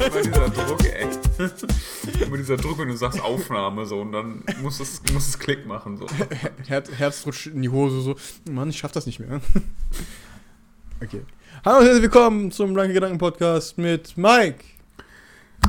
[0.00, 1.08] Immer dieser Druck, ey.
[2.24, 5.66] Immer dieser Druck, wenn du sagst Aufnahme so und dann muss es, muss es Klick
[5.66, 5.98] machen.
[5.98, 6.06] So.
[6.66, 8.16] Her Herz rutscht in die Hose so.
[8.50, 9.42] Mann, ich schaff das nicht mehr.
[11.02, 11.22] okay.
[11.66, 14.64] Hallo und herzlich willkommen zum Blanke Gedanken Podcast mit Mike.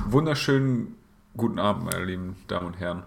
[0.08, 0.96] Wunderschönen
[1.36, 3.04] guten Abend, meine lieben Damen und Herren.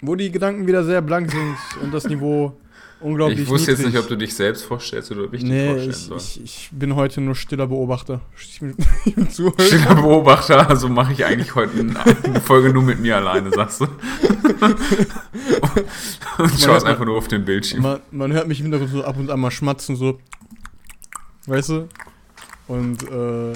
[0.00, 2.56] Wo die Gedanken wieder sehr blank sind und das Niveau
[3.00, 3.84] unglaublich Ich wusste niedrig.
[3.86, 6.16] jetzt nicht, ob du dich selbst vorstellst oder mich Nee, vorstellen ich, soll.
[6.18, 8.20] ich, ich bin heute nur stiller Beobachter.
[8.38, 9.28] Ich bin, ich bin.
[9.30, 11.72] Stiller Beobachter, also mache ich eigentlich heute
[12.24, 13.86] eine Folge nur mit mir alleine, sagst du.
[16.38, 17.82] und schaust einfach nur auf den Bildschirm.
[17.82, 20.18] Man, man hört mich im Hintergrund so ab und an mal schmatzen, so.
[21.46, 21.88] Weißt du?
[22.68, 23.52] Und äh,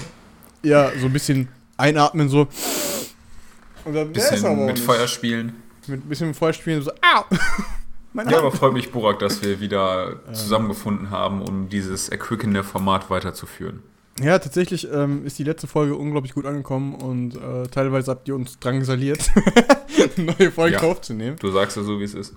[0.67, 1.47] ja, so ein bisschen
[1.77, 2.47] einatmen, so.
[3.85, 4.83] Und dann ist Bisschen aber mit nicht.
[4.85, 5.53] Feuer spielen.
[5.87, 6.91] Mit ein bisschen Feuer spielen, so.
[6.91, 7.23] Au!
[8.13, 8.47] Meine Ja, Hand.
[8.47, 13.83] aber freut mich, Burak, dass wir wieder zusammengefunden haben, um dieses erquickende Format weiterzuführen.
[14.21, 18.35] Ja, tatsächlich ähm, ist die letzte Folge unglaublich gut angekommen und äh, teilweise habt ihr
[18.35, 19.29] uns drangsaliert,
[20.17, 20.81] eine neue Folge Ja.
[20.81, 21.37] aufzunehmen.
[21.39, 22.35] Du sagst ja so, wie es ist.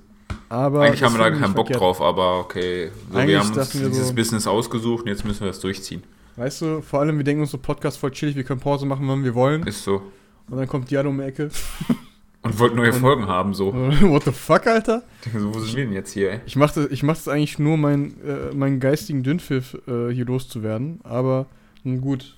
[0.48, 1.80] Aber Eigentlich haben wir da keinen Bock verkehrt.
[1.80, 2.90] drauf, aber okay.
[3.10, 6.02] So, wir haben uns wir dieses so- Business ausgesucht und jetzt müssen wir das durchziehen.
[6.36, 9.08] Weißt du, vor allem, wir denken uns so Podcast voll chillig, wir können Pause machen,
[9.08, 9.66] wann wir wollen.
[9.66, 10.02] Ist so.
[10.50, 11.50] Und dann kommt Diado um die Ecke.
[12.42, 13.72] Und wollten neue Und- Folgen haben, so.
[13.74, 15.02] What the fuck, Alter?
[15.32, 15.54] so.
[15.54, 16.40] Wo sind wir denn jetzt hier, ey?
[16.46, 20.24] Ich mache das, ich mach das eigentlich nur, mein, äh, meinen geistigen Dünnpfiff äh, hier
[20.26, 21.00] loszuwerden.
[21.04, 21.46] Aber
[21.84, 22.36] nun gut.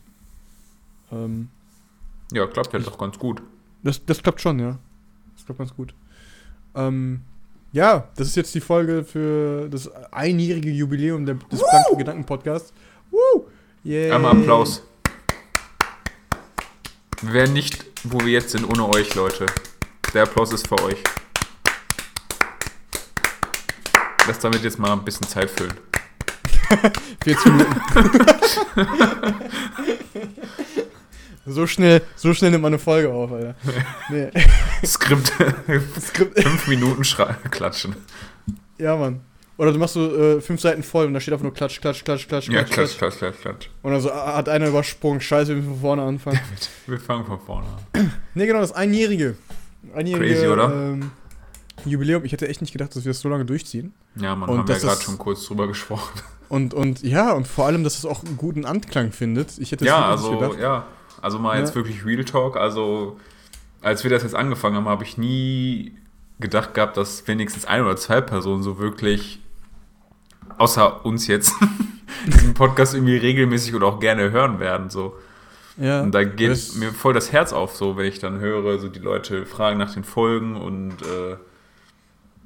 [1.11, 1.49] Ähm,
[2.33, 3.43] Ja, klappt ja Ich- doch ganz gut.
[3.83, 4.79] das, das klappt schon, ja.
[5.37, 5.95] Das klappt ganz gut.
[6.75, 7.21] Ähm,
[7.73, 12.73] ja, das ist jetzt die Folge für das einjährige Jubiläum der, des Blanken Gedanken Podcasts.
[13.11, 13.45] Woo!
[13.85, 14.15] Yeah.
[14.17, 14.83] Einmal Applaus.
[17.23, 19.47] Wir wären nicht, wo wir jetzt sind, ohne euch, Leute.
[20.15, 21.03] Der Applaus ist für euch.
[24.29, 25.75] Lass damit jetzt mal ein bisschen Zeit füllen.
[27.25, 27.81] 40 Minuten.
[31.47, 33.57] so schnell, so schnell nimmt man eine Folge auf, Alter.
[34.09, 34.31] Nee.
[34.87, 35.33] Skript.
[36.01, 37.03] Skript- Fünf Minuten
[37.51, 37.97] klatschen.
[38.79, 39.21] Ja, Mann.
[39.57, 42.05] Oder du machst so äh, fünf Seiten voll und da steht einfach nur Klatsch, Klatsch,
[42.05, 43.69] Klatsch, Klatsch, Ja, Klatsch, klatsch, klatsch, klatsch, klatsch.
[43.83, 45.21] Und dann so ah, hat einer übersprungen.
[45.21, 46.41] Scheiße, wir müssen von vorne anfangen.
[46.87, 48.13] Wir fangen von vorne an.
[48.35, 49.37] nee, genau, das einjährige.
[49.95, 50.73] Einjährige Crazy, oder?
[50.73, 51.11] Ähm,
[51.85, 52.25] Jubiläum.
[52.25, 53.93] Ich hätte echt nicht gedacht, dass wir das so lange durchziehen.
[54.17, 56.21] Ja, man, Und haben ja gerade schon kurz drüber gesprochen.
[56.51, 59.59] Und, und ja, und vor allem, dass es auch einen guten Anklang findet.
[59.59, 60.61] Ich hätte Ja, also, gedacht.
[60.61, 60.87] ja.
[61.23, 61.61] Also mal Ja.
[61.61, 62.57] jetzt wirklich Real Talk.
[62.59, 63.19] Also,
[63.81, 65.97] als wir das jetzt angefangen haben, habe ich nie
[66.39, 69.41] gedacht gehabt, dass wenigstens ein oder zwei Personen so wirklich,
[70.59, 71.55] außer uns jetzt,
[72.27, 74.91] diesen Podcast irgendwie regelmäßig oder auch gerne hören werden.
[74.91, 75.15] So.
[75.77, 78.79] Ja, Und da geht das- mir voll das Herz auf, so wenn ich dann höre,
[78.79, 81.37] so die Leute fragen nach den Folgen und äh,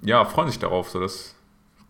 [0.02, 0.88] ja, freuen sich darauf.
[0.90, 1.34] So, das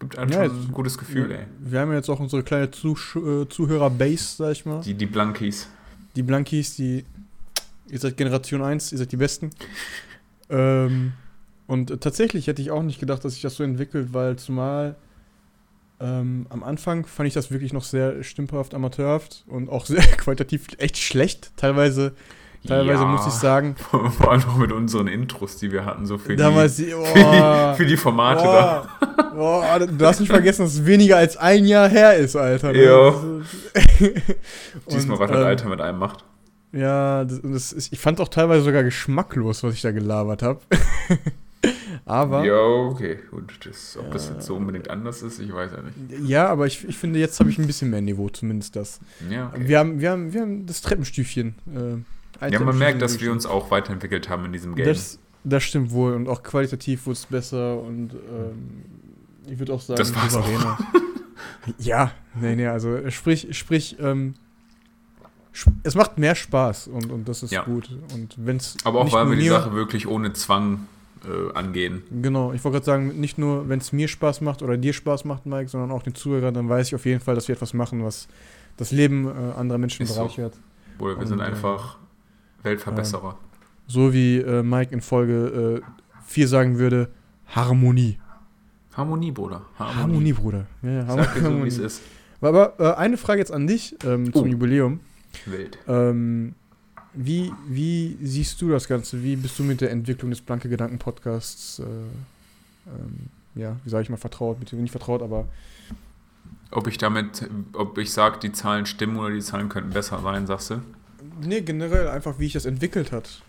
[0.00, 1.47] gibt einem Ja, schon ein gutes Gefühl, ey.
[1.60, 4.81] Wir haben ja jetzt auch unsere kleine Zusch äh, Zuhörer-Base, sag ich mal.
[4.81, 5.69] Die, die Blankies.
[6.16, 7.04] Die Blankies, die.
[7.91, 9.50] Ihr seid Generation 1, ihr seid die Besten.
[10.50, 11.12] Ähm,
[11.66, 14.97] und tatsächlich hätte ich auch nicht gedacht, dass sich das so entwickelt, weil zumal
[16.01, 20.67] ähm, am Anfang fand ich das wirklich noch sehr stümperhaft, amateurhaft und auch sehr qualitativ
[20.79, 21.51] echt schlecht.
[21.57, 22.13] Teilweise,
[22.67, 23.09] teilweise Ja.
[23.09, 23.75] muss ich sagen.
[23.91, 27.15] Vor allem auch mit unseren Intros, die wir hatten, so für, damals, die, die, für,
[27.19, 28.89] die, oh, für die Formate da.
[29.37, 32.73] oh, oh, du darfst nicht vergessen, dass es weniger als ein Jahr her ist, Alter.
[32.73, 33.03] ne?
[33.03, 33.45] Und,
[34.91, 36.25] Diesmal, was das ähm, Alter mit einem macht.
[36.73, 40.61] Ja, das, das ist, ich fand auch teilweise sogar geschmacklos, was ich da gelabert habe.
[42.05, 43.19] Aber Ja, okay.
[43.31, 46.29] Und das, ob das jetzt so unbedingt anders ist, ich weiß ja nicht.
[46.29, 49.01] ja, aber ich, ich finde, jetzt habe ich ein bisschen mehr Niveau, zumindest das.
[49.29, 49.69] Ja, okay.
[49.69, 51.55] Wir, haben, wir, haben, wir haben das Treppenstüfchen.
[52.41, 54.87] Äh, ja man merkt, dass wir uns auch weiterentwickelt haben in diesem Game.
[54.87, 56.15] Das, das stimmt wohl.
[56.15, 58.85] Und auch qualitativ wurde es besser und ähm,
[59.51, 60.79] ich würde auch sagen, Das war's souveräner.
[61.79, 64.35] ja, nee, nee, also sprich, sprich, ähm,
[65.83, 67.65] es macht mehr Spaß und, und das ist Ja.
[67.65, 67.91] gut.
[68.15, 70.87] Und wenn's Aber auch, weil wir die Sache wirklich ohne Zwang
[71.27, 72.03] äh, angehen.
[72.23, 75.25] Genau, ich wollte gerade sagen, nicht nur, wenn es mir Spaß macht oder dir Spaß
[75.25, 77.75] macht, Mike, sondern auch den Zuhörern, dann weiß ich auf jeden Fall, dass wir etwas
[77.75, 78.29] machen, was
[78.76, 80.20] das Leben äh, anderer Menschen Ist so.
[80.23, 80.55] bereichert.
[80.99, 81.99] Oder wir Und, sind äh, einfach
[82.62, 83.37] Weltverbesserer.
[83.87, 85.82] So wie äh, Mike in Folge
[86.26, 87.09] 4 sagen würde,
[87.47, 88.19] Harmonie.
[88.94, 89.62] Harmonie, Bruder.
[89.79, 90.67] Harmonie, Bruder.
[90.82, 91.69] Ja, ja, Sag dir so, wie Harmonie.
[91.69, 92.03] es ist.
[92.41, 94.47] Aber äh, eine Frage jetzt an dich ähm, zum Oh.
[94.47, 95.00] Jubiläum.
[95.47, 95.79] Wild.
[95.88, 96.55] Ähm,
[97.20, 99.23] wie, wie siehst du das Ganze?
[99.23, 104.05] Wie bist du mit der Entwicklung des Blanke Gedanken Podcasts, äh, ähm, ja, wie sage
[104.05, 104.61] ich mal, vertraut?
[104.61, 105.47] Bitte nicht vertraut, aber
[106.70, 110.47] Ob ich damit, ob ich sage, die Zahlen stimmen oder die Zahlen könnten besser sein,
[110.47, 110.82] sagst du?
[111.41, 113.43] Nee, generell einfach, wie sich das entwickelt hat.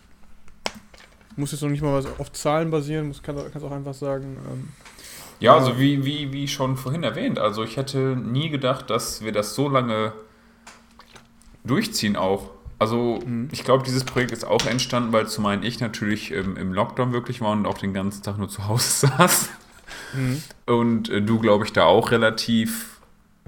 [1.36, 4.36] Muss jetzt noch nicht mal was auf Zahlen basieren, muss, kann, kannst auch einfach sagen.
[4.50, 4.68] Ähm,
[5.38, 5.58] Ja, Ja.
[5.58, 9.54] also wie, wie, wie schon vorhin erwähnt, also ich hätte nie gedacht, dass wir das
[9.54, 10.12] so lange
[11.64, 12.50] durchziehen auch.
[12.80, 13.22] Also
[13.52, 17.12] ich glaube, dieses Projekt ist auch entstanden, weil zum einen ich natürlich ähm, im Lockdown
[17.12, 19.50] wirklich war und auch den ganzen Tag nur zu Hause saß.
[20.64, 23.00] Und äh, du, glaube ich, da auch relativ,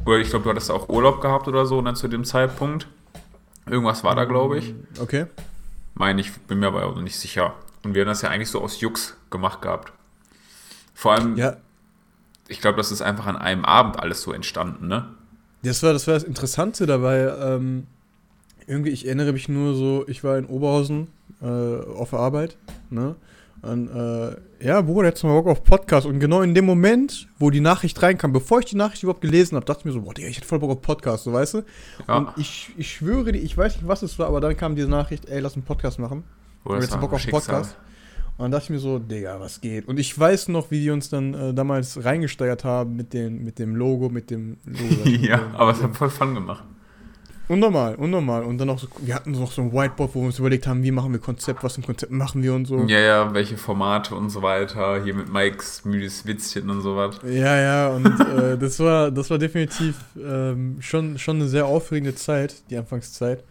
[0.05, 2.87] oder ich glaube, du hattest auch Urlaub gehabt oder so dann zu dem Zeitpunkt.
[3.67, 4.75] Irgendwas war da, glaube ich.
[5.01, 5.27] Okay.
[5.95, 7.55] Meine ich, bin mir aber auch nicht sicher.
[7.85, 9.93] Und wir haben das ja eigentlich so aus Jux gemacht gehabt.
[10.95, 11.57] Vor allem, Ja,
[12.49, 15.09] ich glaube, das ist einfach an einem Abend alles so entstanden, ne?
[15.63, 17.33] das war das, war das Interessante dabei.
[17.41, 17.87] Ähm,
[18.73, 21.09] irgendwie, ich erinnere mich nur so, ich war in Oberhausen
[21.43, 22.57] äh, auf der Arbeit,
[22.91, 23.17] ne?
[23.61, 24.37] Und, äh,
[24.67, 26.05] ja, Bruder, jetzt mal Bock auf Podcast.
[26.05, 29.55] Und genau in dem Moment, wo die Nachricht reinkam, bevor ich die Nachricht überhaupt gelesen
[29.55, 31.55] habe, dachte ich mir so, boah, Digga, ich hätte voll Bock auf Podcast, so weißt
[31.55, 31.63] du?
[32.09, 32.17] Ja.
[32.17, 34.89] Und ich, ich schwöre dir, ich weiß nicht, was es war, aber dann kam diese
[34.89, 36.25] Nachricht, ey, lass einen Podcast machen.
[36.65, 37.25] Oder jetzt Bock auf.
[37.25, 37.77] Podcast.
[38.37, 39.87] Und dann dachte ich mir so, Digga, was geht?
[39.87, 43.61] Und ich weiß noch, wie die uns dann äh, damals reingesteigert haben mit, den, mit
[43.61, 45.09] dem Logo, mit dem Logo.
[45.09, 46.65] ja, aber es hat voll Fun gemacht.
[47.53, 48.45] Unnormal, unnormal.
[48.45, 50.83] Und dann auch so, wir hatten noch so ein Whiteboard, wo wir uns überlegt haben,
[50.83, 52.79] wie machen wir Konzept, was ein Konzept machen wir und so.
[52.87, 55.05] Ja, ja, welche Formate und so weiter.
[55.05, 57.21] Hier mit Mikes müdes Witzchen und so was.
[57.23, 62.15] Ja, ja, und äh, das war, das war definitiv ähm, schon, schon eine sehr aufregende
[62.15, 63.45] Zeit, die Anfangszeit.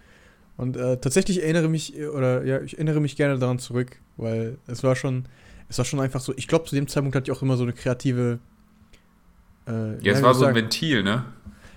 [0.58, 4.84] Und äh, tatsächlich erinnere mich, oder ja, ich erinnere mich gerne daran zurück, weil es
[4.84, 5.26] war schon,
[5.70, 7.64] es war schon einfach so, ich glaube, zu dem Zeitpunkt hatte ich auch immer so
[7.64, 8.40] eine kreative.
[9.68, 10.56] Äh, Ja, es war so ein?
[10.56, 11.24] Ventil, ne?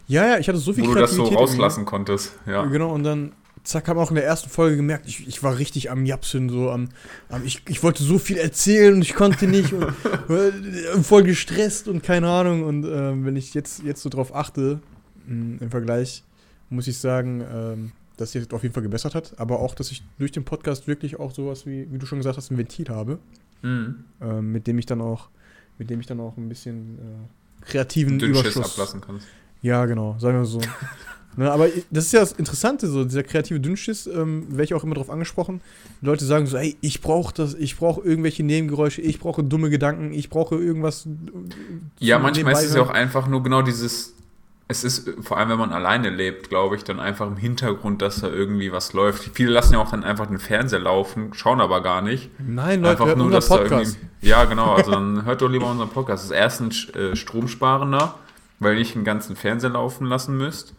[0.06, 2.33] Ja, ja, ich hatte so viel Wo du das so Kreativität rauslassen konntest.
[2.47, 2.65] Ja.
[2.67, 5.56] Genau, und dann, zack, haben wir auch in der ersten Folge gemerkt, ich, ich war
[5.59, 6.89] richtig am Japsen, so am,
[7.31, 9.83] am ich, ich wollte so viel erzählen und ich konnte nicht und
[10.29, 12.65] äh, voll gestresst und keine Ahnung.
[12.65, 14.81] Und ähm, wenn ich jetzt, jetzt so drauf achte,
[15.27, 16.23] mh, im Vergleich,
[16.69, 19.91] muss ich sagen, ähm, dass sich das auf jeden Fall gebessert hat, aber auch, dass
[19.91, 22.89] ich durch den Podcast wirklich auch sowas wie, wie du schon gesagt hast, ein Ventil
[22.89, 23.19] habe,
[23.62, 24.05] Mhm.
[24.21, 25.31] ähm, mit dem ich dann auch,
[25.79, 29.27] mit dem ich dann auch ein bisschen äh, kreativen Dünnschiss Überschuss ablassen kannst.
[29.64, 30.61] Ja, genau, sagen wir so.
[31.37, 34.84] ne, aber das ist ja das Interessante, so dieser kreative Dünnschiss, ähm, werde ich auch
[34.84, 35.62] immer drauf angesprochen.
[36.02, 39.70] Die Leute sagen so, ey, ich brauche das, ich brauche irgendwelche Nebengeräusche, ich brauche dumme
[39.70, 41.06] Gedanken, ich brauche irgendwas.
[41.06, 41.11] äh,
[41.99, 44.12] Ja, manchmal ist es ja auch einfach nur genau dieses.
[44.66, 48.20] Es ist, vor allem wenn man alleine lebt, glaube ich, dann einfach im Hintergrund, dass
[48.20, 49.31] da irgendwie was läuft.
[49.34, 52.31] Viele lassen ja auch dann einfach den Fernseher laufen, schauen aber gar nicht.
[52.38, 53.96] Nein, Leute, einfach hört nur, dass da Podcast.
[53.96, 54.28] irgendwie.
[54.28, 56.25] Ja, genau, also dann hört doch lieber unseren Podcast.
[56.25, 58.14] Das ist erstens äh, stromsparender,
[58.64, 60.75] weil ihr nicht den ganzen Fernseher laufen lassen müsst.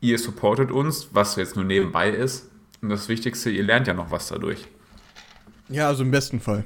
[0.00, 2.50] Ihr supportet uns, was jetzt nur nebenbei ist.
[2.82, 4.66] Und das Wichtigste, ihr lernt ja noch was dadurch.
[5.70, 6.64] Ja, also im besten Fall.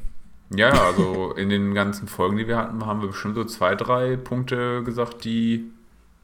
[0.56, 4.16] Ja, also in den ganzen Folgen, die wir hatten, haben wir bestimmt so zwei, drei
[4.16, 5.70] Punkte gesagt, die.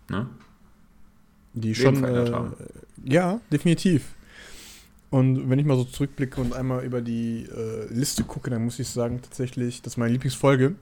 [0.08, 0.26] Ne?
[1.52, 2.02] Die schon.
[2.02, 2.54] Äh, haben.
[3.04, 4.14] ja, definitiv.
[5.10, 8.80] Und wenn ich mal so zurückblicke und einmal über die äh, Liste gucke, dann muss
[8.80, 10.74] ich sagen, tatsächlich, das ist meine Lieblingsfolge.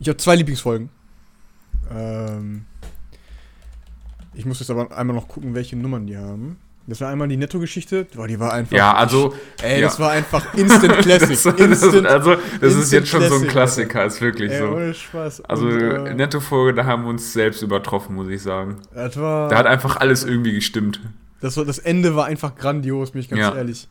[0.00, 0.90] Ich habe zwei Lieblingsfolgen.
[1.94, 2.64] Ähm,
[4.34, 6.58] ich muss jetzt aber einmal noch gucken, welche Nummern die haben.
[6.86, 8.06] Das war einmal die Netto-Geschichte.
[8.14, 8.74] Boah, die war einfach.
[8.74, 9.34] Ja, also.
[9.62, 10.04] Ey, das ja.
[10.04, 11.28] war einfach Instant Classic.
[11.28, 12.06] Das, das, Instant.
[12.06, 14.68] also, das ist Instant jetzt schon so ein Classic, Klassiker, ist wirklich ey, so.
[14.68, 15.44] ohne Spaß.
[15.44, 18.76] Also, Und, äh, nette Folge, da haben wir uns selbst übertroffen, muss ich sagen.
[18.94, 19.50] das war.
[19.50, 21.00] Da hat einfach alles irgendwie gestimmt.
[21.42, 23.54] Das, war, das Ende war einfach grandios, bin ich ganz Ja.
[23.54, 23.86] ehrlich.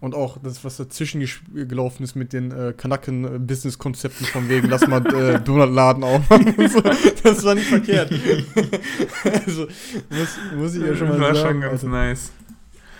[0.00, 5.04] Und auch das, was dazwischen gelaufen ist mit den äh, Kanaken-Business-Konzepten von wegen, lass mal
[5.14, 6.54] äh, Donutladen aufmachen.
[6.68, 6.80] so,
[7.22, 8.10] das war nicht verkehrt.
[9.46, 9.66] also,
[10.08, 11.48] muss, muss ich ja schon mal war sagen.
[11.48, 11.88] schon ganz Alter.
[11.88, 12.32] nice.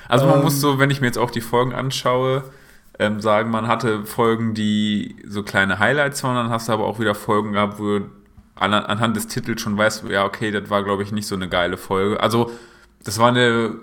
[0.08, 2.44] Also, man Ähm, muss so, wenn ich mir jetzt auch die Folgen anschaue,
[2.98, 6.98] ähm, sagen, man hatte Folgen, die so kleine Highlights waren, dann hast du aber auch
[6.98, 8.10] wieder Folgen gehabt, wo du
[8.56, 11.48] an, anhand des Titels schon weißt, ja, okay, das war, glaube ich, nicht so eine
[11.48, 12.20] geile Folge.
[12.20, 12.50] Also,
[13.04, 13.76] das war eine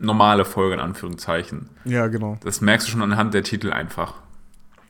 [0.00, 1.68] normale Folge, in Anführungszeichen.
[1.84, 2.36] Ja, genau.
[2.42, 4.14] Das merkst du schon anhand der Titel einfach.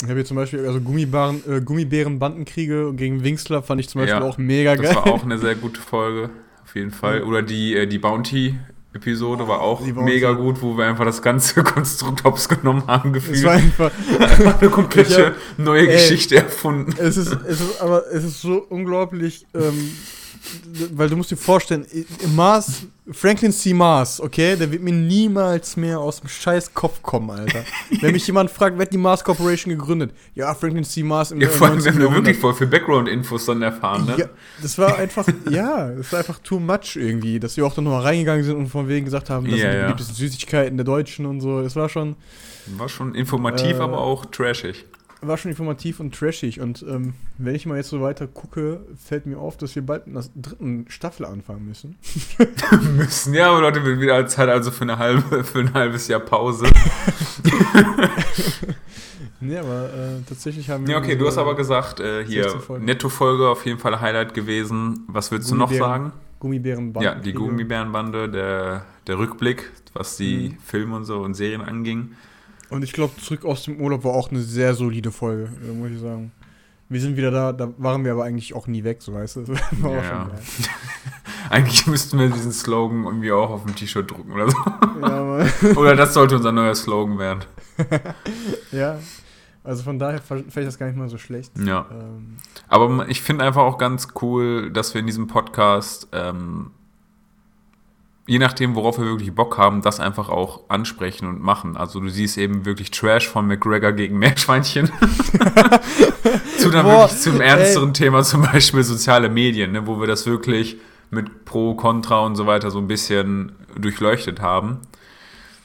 [0.00, 4.18] Ich habe hier zum Beispiel, also Gummibären, äh, Gummibären-Bandenkriege gegen Wingsler fand ich zum Beispiel
[4.20, 4.94] Ja, auch mega Das geil.
[4.96, 6.30] war auch eine sehr gute Folge,
[6.64, 7.22] auf jeden Fall.
[7.24, 10.00] Oder die, äh, die Bounty-Episode war auch Bounty.
[10.02, 13.44] mega gut, wo wir einfach das ganze Konstrukt hops genommen haben, es gefühlt.
[13.44, 13.90] war einfach,
[14.60, 15.92] eine komplette hab- neue ey.
[15.92, 16.94] Geschichte erfunden.
[16.98, 19.90] es ist, es ist, aber es ist so unglaublich, ähm,
[20.94, 21.86] weil du musst dir vorstellen,
[22.34, 23.74] Mars, Franklin C.
[23.74, 27.64] Mars, okay, der wird mir niemals mehr aus dem scheiß Kopf kommen, Alter.
[28.00, 30.12] Wenn mich jemand fragt, wer hat die Mars Corporation gegründet?
[30.34, 31.02] Ja, Franklin C.
[31.02, 32.02] Mars im Ja, vor allem, wir 19.
[32.04, 34.14] haben ja wirklich voll viel Background-Infos dann erfahren, ne?
[34.18, 34.26] Ja,
[34.62, 38.02] das war einfach, ja, das war einfach too much irgendwie, dass wir auch dann nochmal
[38.02, 39.82] reingegangen sind und von wegen gesagt haben, das Ja, sind die ja.
[39.84, 41.62] beliebtesten Süßigkeiten der Deutschen und so.
[41.62, 42.16] Das war schon,
[42.76, 44.84] War schon informativ, Äh, aber auch trashig.
[45.22, 46.60] War schon informativ und trashig.
[46.60, 50.06] Und ähm, wenn ich mal jetzt so weiter gucke, fällt mir auf, dass wir bald
[50.06, 51.96] mit einer dritten Staffel anfangen müssen.
[52.96, 56.20] Müssen, ja, aber Leute, wird wieder Zeit also für, eine halbe, für ein halbes Jahr
[56.20, 56.66] Pause.
[59.42, 60.92] Nee, aber äh, tatsächlich haben wir.
[60.92, 62.84] Ja, okay, du hast aber gesagt, äh, hier, 16 Folgen.
[62.84, 65.04] Netto-Folge auf jeden Fall Highlight gewesen.
[65.06, 66.12] Was willst du noch sagen?
[66.40, 67.08] Gummibärenbande.
[67.08, 70.58] Ja, die Gummibärenbande, der, der Rückblick, was die Mhm.
[70.62, 72.10] Filme und so und Serien anging.
[72.70, 75.90] Und ich glaube, zurück aus dem Urlaub war auch eine sehr solide Folge, äh, muss
[75.90, 76.32] ich sagen.
[76.88, 79.44] Wir sind wieder da, da waren wir aber eigentlich auch nie weg, so weißt du.
[79.82, 80.28] Ja.
[81.50, 84.56] Eigentlich müssten wir diesen Slogan irgendwie auch auf dem T-Shirt drucken oder so.
[85.00, 85.76] Ja.
[85.76, 87.44] Oder das sollte unser neuer Slogan werden.
[88.70, 88.98] ja.
[89.64, 91.52] Also von daher fand ich das gar nicht mal so schlecht.
[91.58, 91.86] Ja.
[91.90, 92.36] Ähm,
[92.68, 96.70] Aber ich finde einfach auch ganz cool, dass wir in diesem Podcast, ähm,
[98.30, 101.76] je nachdem, worauf wir wirklich Bock haben, das einfach auch ansprechen und machen.
[101.76, 104.86] Also du siehst eben wirklich Trash von McGregor gegen Meerschweinchen.
[106.58, 110.26] zu dann Boah, wirklich zum ernsteren Thema, zum Beispiel soziale Medien, ne, wo wir das
[110.26, 110.76] wirklich
[111.10, 114.78] mit Pro, Contra und so weiter so ein bisschen durchleuchtet haben.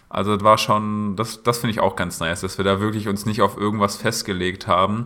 [0.09, 3.07] Also das war schon, das, das finde ich auch ganz nice, dass wir da wirklich
[3.07, 5.05] uns nicht auf irgendwas festgelegt haben.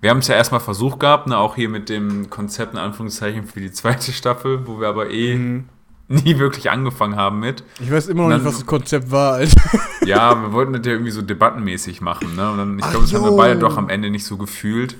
[0.00, 3.44] Wir haben es ja erstmal versucht gehabt, ne, auch hier mit dem Konzept in Anführungszeichen
[3.44, 5.68] für die zweite Staffel, wo wir aber eh mhm.
[6.24, 7.64] nie wirklich angefangen haben mit.
[7.80, 9.60] ich weiß immer noch Dann- nicht, was das Konzept war, Alter.
[10.06, 12.48] Ja, wir wollten das ja irgendwie so debattenmäßig machen, ne?
[12.52, 14.96] Und dann, ich glaube, das haben wir beide doch am Ende nicht so gefühlt.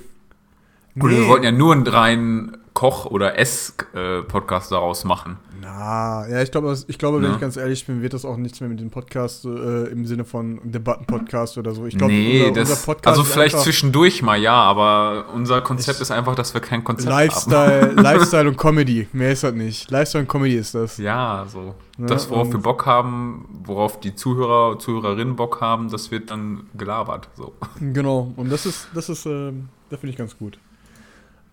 [0.99, 1.27] Gut, wir Nee.
[1.29, 5.37] wollten ja nur einen reinen Koch- oder Ess-Podcast daraus machen.
[5.59, 7.33] Na, ja, ich glaube, ich glaube, wenn Ja.
[7.33, 10.25] ich ganz ehrlich bin, wird das auch nichts mehr mit dem Podcast äh, im Sinne
[10.25, 11.87] von Debatten-Podcast oder so.
[11.87, 16.01] Ich glaube, nee, unser, das, unser Podcast also vielleicht zwischendurch mal, ja, aber unser Konzept
[16.01, 17.17] ist einfach, dass wir kein Konzept haben.
[17.19, 19.07] Lifestyle, Lifestyle und Comedy.
[19.11, 19.89] Mehr ist das nicht.
[19.89, 20.99] Lifestyle und Comedy ist das.
[20.99, 21.73] Ja, so.
[21.97, 26.29] Ne, das, worauf und- wir Bock haben, worauf die Zuhörer, Zuhörerinnen Bock haben, das wird
[26.29, 27.27] dann gelabert.
[27.35, 27.53] So.
[27.79, 28.31] Genau.
[28.35, 30.59] Und das ist, das ist, ähm, das finde ich ganz gut.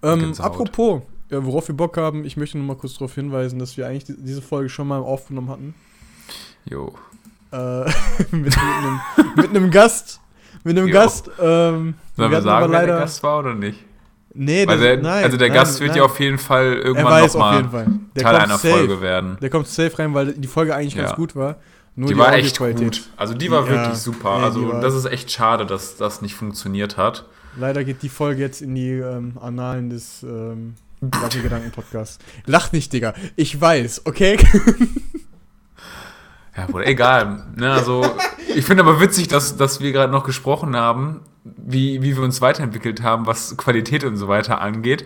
[0.02, 1.00] Ähm, apropos,
[1.31, 4.04] ja, worauf wir Bock haben, ich möchte nur mal kurz darauf hinweisen, dass wir eigentlich
[4.04, 5.75] die, diese Folge schon mal aufgenommen hatten.
[6.64, 6.95] Jo.
[7.52, 7.85] Äh,
[8.31, 9.00] mit, einem,
[9.37, 10.21] mit einem Gast.
[10.64, 10.95] Mit einem Jo.
[10.95, 11.31] Gast.
[11.40, 13.78] Ähm, Sollen wir sagen, aber wer der Gast war oder nicht?
[14.37, 15.25] Nee, das, der, nein.
[15.25, 15.99] also der nein, Gast wird nein.
[15.99, 17.87] ja auf jeden Fall irgendwann nochmal.
[18.16, 18.71] Der Teil einer safe.
[18.75, 19.37] Folge werden.
[19.40, 21.16] Der kommt safe rein, weil die Folge eigentlich ganz Ja.
[21.16, 21.57] gut war.
[21.97, 23.02] Nur die, war echt gut.
[23.16, 24.38] Also die war Ja, wirklich super.
[24.38, 27.26] nee, also die das ist echt schade, dass das nicht funktioniert hat.
[27.57, 30.75] Leider geht die Folge jetzt in die ähm, Annalen des ähm,
[31.11, 32.18] Gedanken-Podcasts.
[32.46, 33.14] Lach nicht, Digga.
[33.37, 34.38] Ich weiß, okay?
[36.56, 37.46] Ja, wohl egal.
[37.56, 38.06] Ne, also,
[38.54, 42.40] ich finde aber witzig, dass, dass wir gerade noch gesprochen haben, wie, wie wir uns
[42.40, 45.04] weiterentwickelt haben, was Qualität und so weiter angeht.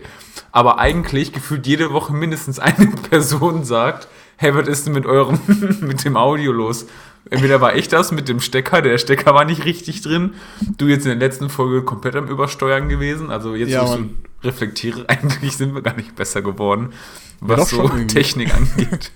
[0.52, 5.40] Aber eigentlich gefühlt jede Woche mindestens eine Person sagt, hey, was ist denn mit eurem,
[5.80, 6.86] mit dem Audio los?
[7.30, 10.34] Entweder war ich das mit dem Stecker, der Stecker war nicht richtig drin.
[10.76, 13.30] Du jetzt in der letzten Folge komplett am Übersteuern gewesen.
[13.30, 14.04] Also jetzt, Ja, wo ich so
[14.42, 16.92] reflektiere, eigentlich sind wir gar nicht besser geworden,
[17.40, 17.88] was so.
[18.06, 19.12] Technik angeht.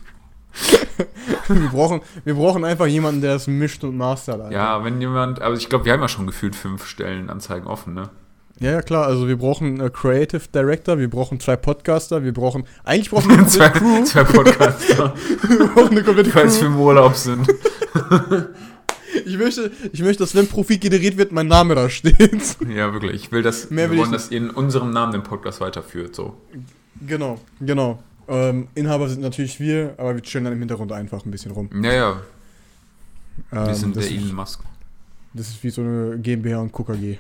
[1.49, 4.41] wir, brauchen, wir brauchen einfach jemanden, der es mischt und mastert.
[4.41, 4.55] Alter.
[4.55, 8.11] Ja, wenn jemand, also ich glaube, wir haben ja schon gefühlt fünf Stellenanzeigen offen, ne?
[8.63, 9.07] Ja, ja, klar.
[9.07, 12.65] Also wir brauchen äh, Creative Director, wir brauchen zwei Podcaster, wir brauchen...
[12.85, 14.05] Eigentlich brauchen wir zwei, Crew.
[14.05, 15.15] zwei Podcaster,
[15.49, 17.47] Wir brauchen eine komplette falls wir im Urlaub sind.
[19.27, 22.57] Ich möchte, ich möchte, dass wenn Profit generiert wird, mein Name da steht.
[22.67, 23.13] Ja, wirklich.
[23.25, 26.15] Ich will, dass Mehr wir will wollen, dass ihr in unserem Namen den Podcast weiterführt.
[26.17, 26.35] So.
[27.07, 28.03] Genau, genau.
[28.27, 31.69] Ähm, Inhaber sind natürlich wir, aber wir chillen dann im Hintergrund einfach ein bisschen rum.
[31.83, 32.23] Ja, ja.
[33.51, 34.61] Wir Ähm, sind das, der Elon Musk.
[35.35, 37.19] das ist wie so eine GmbH und KKG.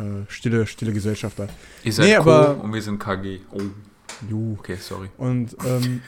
[0.00, 1.48] Äh, stille, stille Gesellschafter.
[1.84, 3.40] Ihr seid Nee, Co aber- und wir sind KG.
[3.52, 3.60] Oh,
[4.28, 4.56] Juh.
[4.58, 5.08] okay, sorry.
[5.18, 6.02] Und ähm,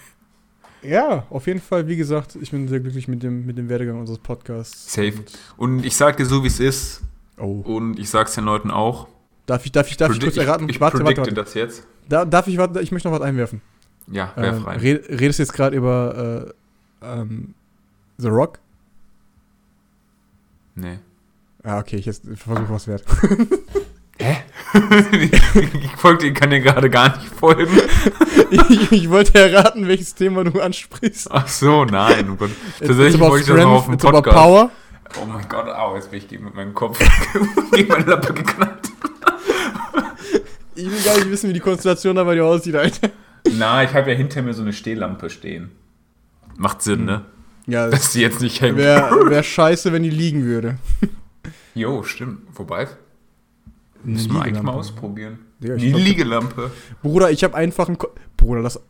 [0.82, 4.00] ja, auf jeden Fall, wie gesagt, ich bin sehr glücklich mit dem, mit dem Werdegang
[4.00, 4.92] unseres Podcasts.
[4.92, 5.12] Safe.
[5.56, 7.02] Und, Und ich sag dir so, wie es ist.
[7.38, 7.60] oh.
[7.64, 9.08] Und ich sag's den Leuten auch.
[9.46, 10.68] Darf ich, darf ich, darf ich Predi- kurz erraten?
[10.68, 11.34] Ich, ich warte, warte, warte.
[11.34, 11.86] das jetzt.
[12.08, 13.60] Da, darf ich, warte, ich möchte noch was einwerfen.
[14.08, 14.80] Ja, werf Ähm, rein.
[14.80, 16.52] red, redest du jetzt gerade über
[17.02, 17.54] äh, ähm,
[18.18, 18.58] The Rock?
[20.74, 20.98] nee.
[21.64, 23.04] Ah, okay, ich jetzt versuche was wert.
[24.18, 24.36] Hä?
[25.82, 27.78] ich folge dir, kann dir gerade gar nicht folgen.
[28.50, 31.28] ich, ich wollte erraten, welches Thema du ansprichst.
[31.30, 32.30] Ach so, nein.
[32.30, 32.50] Oh Gott.
[32.78, 34.36] Tatsächlich wollte ich das noch auf dem it's about Podcast.
[34.36, 34.70] Power.
[35.20, 36.98] Oh mein Gott, au, jetzt bin ich gegen mit meinem Kopf
[37.72, 38.90] gegen meine Lappe geknallt.
[40.74, 43.10] Ich will gar nicht wissen, wie die Konstellation da bei dir aussieht, Alter.
[43.58, 45.70] Na, ich habe ja hinter mir so eine Stehlampe stehen.
[46.56, 47.26] Macht Sinn, ne?
[47.66, 48.78] Ja, das Dass die jetzt nicht hängt.
[48.78, 50.78] wäre wär scheiße, wenn die liegen würde.
[51.74, 52.40] Jo, stimmt.
[52.54, 52.88] Wobei,
[54.04, 55.38] müssen wir eigentlich mal ausprobieren.
[55.60, 56.70] Ich Die Liegelampe.
[57.02, 57.96] Bruder, ich habe einfach ein.
[57.98, 58.80] Ko Bruder, das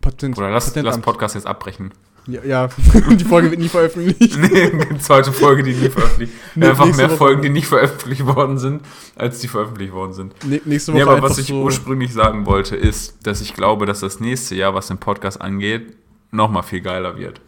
[0.00, 0.38] Patent.
[0.38, 1.04] Oder lass, lass Patentamt.
[1.04, 1.90] Podcast jetzt abbrechen.
[2.26, 2.68] Ja, ja.
[3.10, 4.36] die Folge wird nie veröffentlicht.
[4.38, 6.32] Nee, zweite Folge, die nie veröffentlicht.
[6.54, 7.16] Nee, Einfach nächste mehr Woche.
[7.18, 8.82] Folgen, die nicht veröffentlicht worden sind,
[9.16, 10.34] als die veröffentlicht worden sind.
[10.44, 11.62] Nee, nächste Woche Nee, aber einfach was ich so.
[11.62, 15.96] ursprünglich sagen wollte, ist, dass ich glaube, dass das nächste Jahr, was den Podcast angeht,
[16.30, 17.40] nochmal viel geiler wird.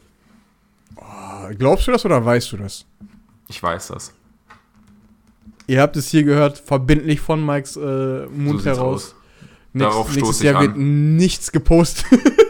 [0.97, 2.85] Ah, Glaubst du das oder weißt du das?
[3.49, 4.13] Ich weiß das.
[5.67, 9.05] Ihr habt es hier gehört, verbindlich von Mikes äh, Mund So heraus.
[9.05, 9.15] aus.
[9.75, 10.67] Darauf nächstes Jahr an.
[10.67, 12.05] wird nichts gepostet.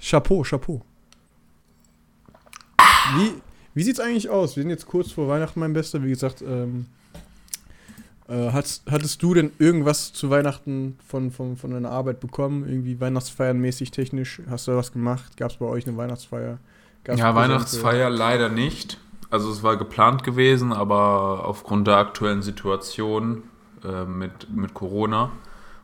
[0.00, 0.82] Chapeau, Chapeau.
[3.16, 3.32] Wie,
[3.74, 4.56] wie sieht's eigentlich aus?
[4.56, 6.02] Wir sind jetzt kurz vor Weihnachten, mein Bester.
[6.02, 6.86] Wie gesagt, ähm,
[8.28, 12.68] äh, hattest, hattest du denn irgendwas zu Weihnachten von, von, von deiner Arbeit bekommen?
[12.68, 14.42] Irgendwie Weihnachtsfeiernmäßig, technisch?
[14.48, 15.36] Hast du da was gemacht?
[15.36, 16.58] Gab es bei euch eine Weihnachtsfeier?
[17.04, 17.54] Gab's ja, Präsente?
[17.54, 19.00] Weihnachtsfeier leider nicht.
[19.30, 23.42] Also es war geplant gewesen, aber aufgrund der aktuellen Situation
[23.84, 25.30] äh, mit, mit Corona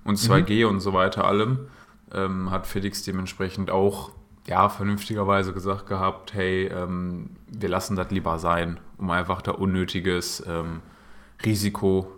[0.04, 1.66] und 2G und so weiter allem,
[2.12, 4.10] ähm, hat Felix dementsprechend auch
[4.46, 10.42] ja, vernünftigerweise gesagt gehabt, hey, ähm, wir lassen das lieber sein, um einfach da unnötiges
[10.46, 10.80] ähm,
[11.44, 12.12] Risiko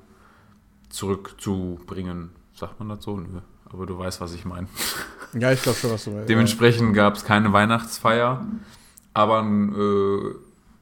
[0.88, 2.30] zurückzubringen.
[2.54, 3.16] Sagt man das so?
[3.16, 3.40] Nö.
[3.70, 4.68] Aber du weißt, was ich meine.
[5.36, 6.28] Ja, ich glaube schon, was du meinst.
[6.28, 8.46] Dementsprechend gab es keine Weihnachtsfeier,
[9.14, 10.34] aber ein äh,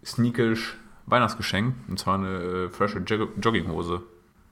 [0.05, 1.75] sneakisch Weihnachtsgeschenk.
[1.89, 4.03] Und zwar eine äh, frische Jog Jogginghose.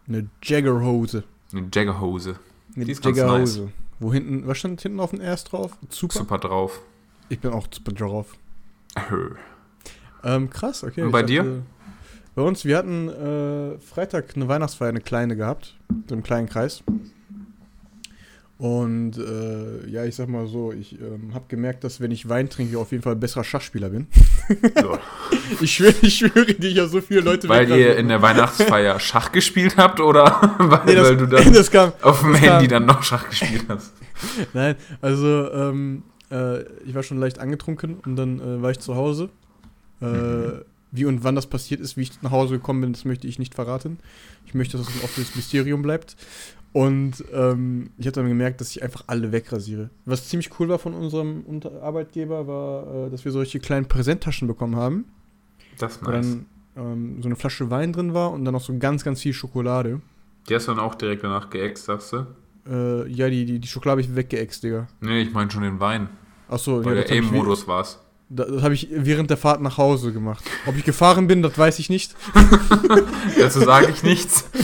[0.09, 1.25] Eine Jaggerhose.
[1.53, 2.37] Eine Jaggerhose.
[2.75, 3.69] Eine Die ist ganz Jaggerhose.
[3.99, 5.77] Wo hinten, was stand hinten auf dem Erst drauf?
[5.89, 6.21] Super.
[6.21, 6.81] Super drauf.
[7.29, 8.33] Ich bin auch super drauf.
[10.25, 11.03] Ähm, krass, okay.
[11.03, 11.63] Und bei dir?
[12.35, 15.77] Bei uns, wir hatten äh, Freitag eine Weihnachtsfeier, eine kleine gehabt,
[16.09, 16.83] so im kleinen Kreis.
[18.61, 22.51] Und äh, ja, ich sag mal so, ich ähm, habe gemerkt, dass wenn ich Wein
[22.51, 24.07] trinke, ich auf jeden Fall ein besserer Schachspieler bin.
[24.81, 24.99] So.
[25.63, 29.01] Ich schwöre, ich schwöre dir, ich habe so viele Leute Weil ihr in der Weihnachtsfeier
[29.01, 31.93] Schach gespielt habt oder weil, nee, das, weil du dann das kam.
[32.03, 33.93] auf dem Handy kam- dann noch Schach gespielt hast?
[34.55, 38.95] Nein, also ähm, äh, ich war schon leicht angetrunken und dann äh, war ich zu
[38.95, 39.29] Hause.
[40.01, 40.53] Äh, Mhm.
[40.93, 43.39] Wie und wann das passiert ist, wie ich nach Hause gekommen bin, das möchte ich
[43.39, 43.99] nicht verraten.
[44.47, 46.17] Ich möchte, dass es ein offenes Mysterium bleibt.
[46.73, 49.91] Und ähm, ich habe dann gemerkt, dass ich einfach alle wegrasiere.
[50.05, 51.45] Was ziemlich cool war von unserem
[51.83, 55.05] Arbeitgeber, war, äh, dass wir solche kleinen Präsenttaschen bekommen haben,
[55.79, 56.27] Das ist wo nice.
[56.27, 56.47] dann
[56.77, 60.01] ähm, so eine Flasche Wein drin war und dann noch so ganz, ganz viel Schokolade.
[60.49, 62.27] Die hast du dann auch direkt danach geäxt, sagst du?
[62.69, 64.87] Äh, ja, die, die, die Schokolade habe ich weggeext, Digga.
[65.01, 66.09] Nee, ich meine schon den Wein.
[66.49, 67.99] Achso, Weil ja, der Aim-Modus war's.
[68.33, 70.45] Da- Das habe ich während der Fahrt nach Hause gemacht.
[70.67, 72.15] Ob ich gefahren bin, das weiß ich nicht.
[73.39, 74.45] Dazu sage ich nichts.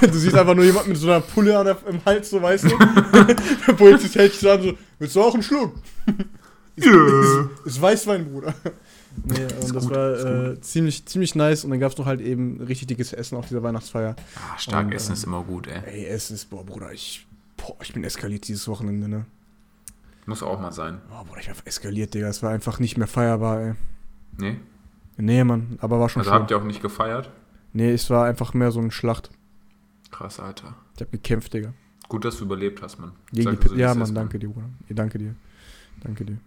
[0.00, 2.64] Du siehst einfach nur jemand mit so einer Pulle an der, im Hals, so weißt
[2.64, 2.68] du.
[3.66, 5.74] Der Polizist hält dich so an, so, willst du auch einen Schluck?
[6.76, 8.54] Ist, ist, ist Weißwein, Bruder.
[9.24, 11.64] Nee, und das gut, war äh, ziemlich, ziemlich nice.
[11.64, 14.14] Und dann gab es noch halt eben richtig dickes Essen auf dieser Weihnachtsfeier.
[14.36, 15.80] Ah, stark Und, essen ähm, ist immer gut, ey.
[15.86, 17.26] Ey, Essen ist, boah, Bruder, ich,
[17.56, 19.24] boah, ich bin eskaliert dieses Wochenende, ne?
[20.26, 21.00] Muss auch mal sein.
[21.08, 22.28] Boah, Bruder, ich bin eskaliert, Digga.
[22.28, 23.74] Es war einfach nicht mehr feierbar, ey.
[24.38, 24.60] Nee?
[25.16, 26.42] Nee, Mann, aber war schon Also schlimm.
[26.42, 27.30] habt ihr auch nicht gefeiert?
[27.72, 29.30] Nee, es war einfach mehr so eine Schlacht.
[30.10, 30.74] Krass, Alter.
[30.94, 31.72] Ich hab gekämpft, Digga.
[32.08, 33.12] Gut, dass du überlebt hast, Mann.
[33.32, 34.68] Gegen Sag die so, ja, Mann, danke dir, Bruder.
[34.90, 35.34] Danke dir.
[36.02, 36.38] Danke dir.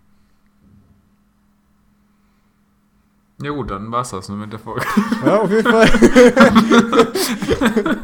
[3.42, 4.86] Ja gut, dann war's das ne, mit der Folge.
[5.26, 5.90] Ja, auf jeden Fall.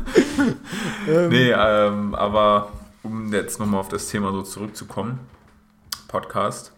[1.08, 2.72] ähm, nee, ähm, aber
[3.04, 5.20] um jetzt nochmal auf das Thema so zurückzukommen,
[6.12, 6.74] Podcast,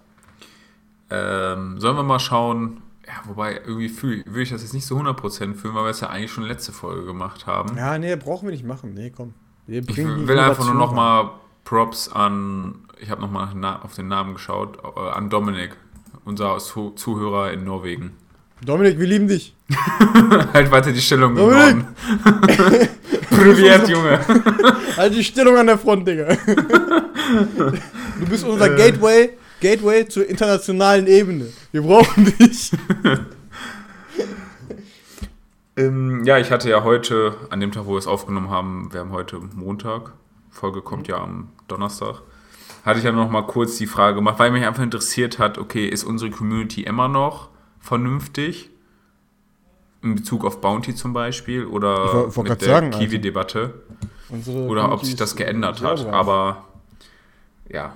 [1.10, 4.98] ähm, sollen wir mal schauen, ja, wobei irgendwie fühl, würde ich das jetzt nicht so
[4.98, 7.76] 100% fühlen, weil wir es ja eigentlich schon letzte Folge gemacht haben.
[7.76, 8.94] Ja, nee, brauchen wir nicht machen.
[8.94, 9.34] Nee, komm.
[9.68, 11.32] Ich will einfach nur nochmal
[11.64, 13.48] Props an, ich habe nochmal
[13.82, 15.76] auf den Namen geschaut, äh, an Dominik,
[16.26, 18.14] unser Zu Zuhörer in Norwegen.
[18.64, 19.56] Dominik, wir lieben dich.
[20.54, 21.86] halt weiter die Stellung Dominik!
[23.30, 24.20] Priviert, Junge.
[24.98, 26.38] Halt die Stellung an der Front, Digga.
[28.20, 28.76] Du bist unser Äh.
[28.92, 31.48] Gateway, Gateway zur internationalen Ebene.
[31.72, 32.72] Wir brauchen dich.
[35.76, 39.00] Ähm, ja, ich hatte ja heute, an dem Tag, wo wir es aufgenommen haben, wir
[39.00, 40.14] haben heute Montag,
[40.52, 42.22] Folge kommt ja am Donnerstag,
[42.86, 45.88] hatte ich ja noch mal kurz die Frage gemacht, weil mich einfach interessiert hat, okay,
[45.88, 48.70] ist unsere Community immer noch vernünftig?
[50.04, 53.00] In Bezug auf Bounty zum Beispiel Ich oder wollt mit der sagen, Alter.
[53.00, 53.74] Kiwi-Debatte
[54.30, 56.06] Unsere oder ob sich das geändert hat.
[56.08, 56.66] Aber
[57.70, 57.96] ja,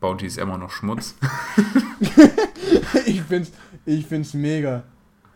[0.00, 1.14] Bounty ist immer noch Schmutz.
[3.06, 3.52] ich find's,
[3.86, 4.82] ich find's mega.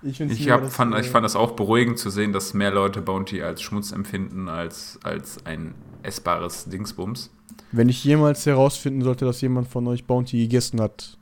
[0.03, 2.71] Ich, find's Ich, mega, hab, fand, ich fand das auch beruhigend zu sehen, dass mehr
[2.71, 7.31] Leute Bounty als Schmutz empfinden als, als ein essbares Dingsbums.
[7.73, 11.19] Wenn ich jemals herausfinden sollte, dass jemand von euch Bounty gegessen hat,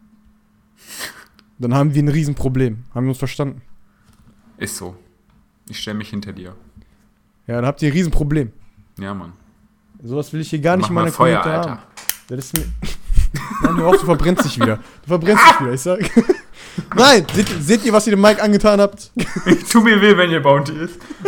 [1.58, 2.84] dann haben wir ein Riesenproblem.
[2.94, 3.62] Haben wir uns verstanden?
[4.58, 4.96] Ist so.
[5.68, 6.54] Ich stelle mich hinter dir.
[7.46, 8.52] Ja, dann habt ihr ein Riesenproblem.
[8.98, 9.32] Ja, Mann.
[10.02, 11.70] Sowas will ich hier gar nicht Mach in meiner Feuer, Community Alter.
[11.82, 11.82] haben.
[12.28, 12.64] Das ist mir.
[13.62, 14.76] Nein, hör auf, du verbrennst dich wieder.
[14.76, 15.98] Du verbrennst dich wieder, ich sag.
[16.94, 19.10] Nein, seht, seht ihr, was ihr dem Mike angetan habt?
[19.70, 20.98] Tu mir weh, wenn ihr Bounty ist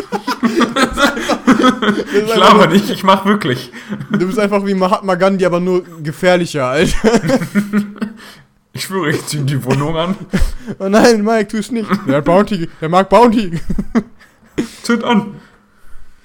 [2.15, 3.73] Ich laber nur- nicht, ich mach wirklich.
[4.11, 7.11] Du bist einfach wie Mahatma Gandhi, aber nur gefährlicher, Alter.
[8.79, 10.17] Ich schwöre, ich zieh die Wohnung an.
[10.79, 11.89] Oh nein, Mike, tu es nicht.
[12.07, 13.59] Der hat Bounty, der mag Bounty.
[14.83, 15.41] Zünd an.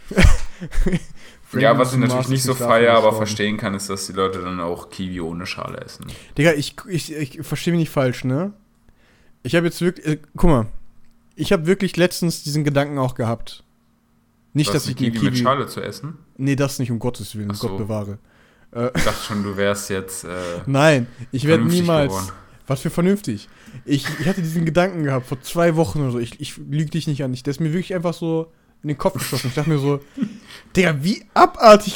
[1.54, 4.42] ja, was ich natürlich nicht so davon feier, aber verstehen kann, ist, dass die Leute
[4.42, 6.06] dann auch Kiwi ohne Schale essen.
[6.38, 8.52] Digga, ich, ich, ich verstehe mich nicht falsch, ne?
[9.44, 10.66] Ich habe jetzt wirklich, äh, guck mal,
[11.36, 13.63] ich habe wirklich letztens diesen Gedanken auch gehabt.
[14.52, 16.18] Nicht, dass die ich eine Kiwi, Kiwi, mit Schale zu essen?
[16.38, 17.70] Nee, das nicht, um Gottes Willen, so.
[17.70, 18.20] Gott bewahre.
[18.96, 20.30] Ich dachte schon, du wärst jetzt äh,
[20.66, 22.12] Nein, ich werde niemals.
[22.12, 22.42] geworden.
[22.67, 23.49] Was für vernünftig.
[23.86, 26.19] Ich, ich hatte diesen Gedanken gehabt vor zwei Wochen oder so.
[26.19, 27.34] Ich, ich lüge dich nicht an.
[27.34, 29.47] Ich, der ist mir wirklich einfach so in den Kopf geschossen.
[29.47, 29.99] Ich dachte mir so,
[30.76, 31.95] Digga, wie abartig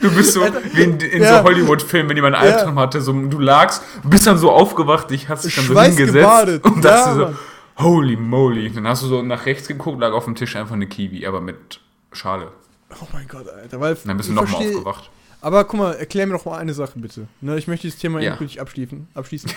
[0.00, 0.40] Du bist so
[0.72, 1.38] wie in, in Ja.
[1.38, 2.56] so Hollywood-Filmen, wenn jemand einen Ja.
[2.56, 6.64] Albtraum hatte, so, du lagst, bist dann so aufgewacht, dich hast dich dann so hingesetzt
[6.64, 7.36] und Ja, dachte Mann.
[7.78, 8.70] so, holy moly.
[8.70, 11.42] Dann hast du so nach rechts geguckt, lag auf dem Tisch einfach eine Kiwi, aber
[11.42, 11.80] mit
[12.12, 12.50] Schale.
[12.98, 13.78] Oh mein Gott, Alter.
[13.78, 15.10] Weil Und dann bist du ich nochmal aufgewacht.
[15.40, 17.26] Aber guck mal, erklär mir doch mal eine Sache bitte.
[17.40, 18.30] Ne, ich möchte dieses Thema Ja.
[18.30, 19.08] endgültig abschließen.
[19.14, 19.50] Abschließen.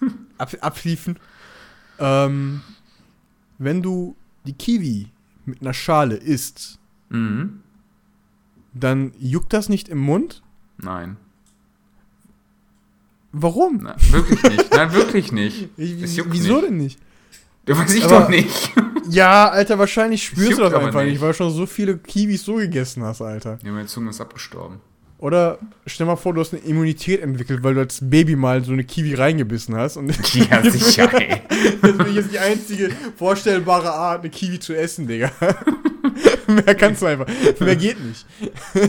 [0.38, 1.18] Ab, abschließen.
[1.98, 2.60] Ähm,
[3.58, 4.16] wenn du
[4.46, 5.08] die Kiwi
[5.44, 7.60] mit einer Schale isst, Mhm.
[8.74, 10.42] dann juckt das nicht im Mund?
[10.78, 11.16] Nein.
[13.32, 13.78] Warum?
[13.78, 14.70] Nein, wirklich nicht.
[14.72, 15.68] Nein, wirklich nicht.
[15.76, 16.64] Ich, wieso nicht.
[16.66, 16.98] denn nicht?
[17.66, 18.72] Das weiß ich Aber- doch nicht.
[19.08, 21.12] Ja, Alter, wahrscheinlich spürst du das einfach nicht.
[21.12, 21.20] nicht.
[21.20, 23.56] weil du schon so viele Kiwis so gegessen hast, Alter.
[23.62, 24.80] Ja, meine Zunge ist abgestorben.
[25.18, 28.72] Oder stell mal vor, du hast eine Immunität entwickelt, weil du als Baby mal so
[28.72, 29.96] eine Kiwi reingebissen hast.
[29.96, 31.40] Und Ja, sicher, ey.
[32.08, 35.30] ich jetzt die einzige vorstellbare Art, eine Kiwi zu essen, Digga.
[36.46, 37.26] Mehr kannst du einfach.
[37.58, 38.26] Mehr geht nicht.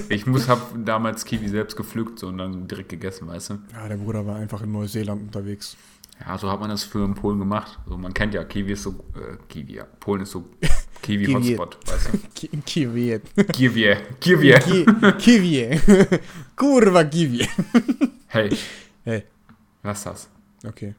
[0.09, 3.53] Ich muss, hab damals Kiwi selbst gepflückt so, und dann direkt gegessen, weißt du?
[3.73, 5.77] Ja, der Bruder war einfach in Neuseeland unterwegs.
[6.19, 7.79] Ja, so hat man das früher in Polen gemacht.
[7.87, 9.85] So, man kennt ja, Kiwi ist so, äh, Kiwi, ja.
[9.99, 10.45] Polen ist so
[11.07, 11.25] Kiwi.
[11.25, 12.17] Kiwi-Hotspot, weißt du?
[12.35, 13.19] Ki Kiwi.
[13.53, 14.53] Kiwi, Kiwi.
[14.59, 14.85] Ki
[15.17, 15.79] Kiwi.
[16.55, 17.47] Kurwa Kiwi.
[18.29, 18.49] Hey,
[19.05, 19.23] Hey,
[19.83, 20.27] lass das.
[20.67, 20.93] okay.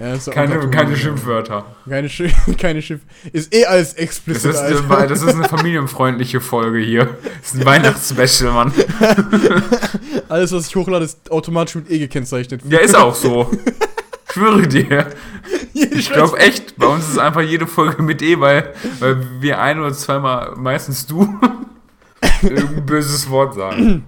[0.00, 0.96] ja, Keine, keine.
[0.96, 1.76] Schimpfwörter.
[1.86, 2.32] Keine Schiff.
[2.58, 3.00] Keine Schiff.
[3.32, 7.18] Ist eh alles Das explicit, ist, eine, das ist eine familienfreundliche Folge hier.
[7.42, 8.72] Das ist ein Weihnachtsspecial, Mann.
[10.28, 12.62] Alles, was ich hochlade, ist automatisch mit E gekennzeichnet.
[12.68, 13.50] Ja, ist auch so.
[14.36, 15.06] Ich schwöre dir.
[15.74, 19.78] Ich glaube echt, bei uns ist einfach jede Folge mit E, weil, weil wir ein
[19.78, 21.22] oder zweimal, meistens du,
[22.42, 24.04] irgendein böses Wort sagen.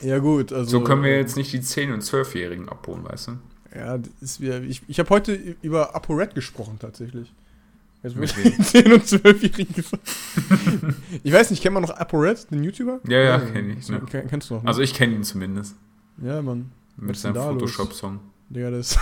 [0.00, 0.50] Ja, gut.
[0.52, 3.32] Also, So können wir jetzt nicht die 10- und 12-Jährigen abholen, weißt du?
[3.76, 7.32] Ja, ist wieder, ich, ich habe heute über ApoRed gesprochen, tatsächlich.
[8.02, 8.52] Mit mit wem?
[8.54, 10.02] 10- und 12-Jährigen gesagt.
[11.22, 13.00] ich weiß nicht, kennt man noch ApoRed, den YouTuber?
[13.06, 14.00] Ja, ja, kenn ich, so, ne.
[14.10, 14.68] kenn- Kennst du noch, ne?
[14.68, 15.74] Also ich kenne ihn zumindest.
[16.22, 16.70] ja, Mann.
[16.96, 17.34] Mit seinem?
[17.36, 18.20] Photoshop-Song.
[18.50, 18.98] Digga, das.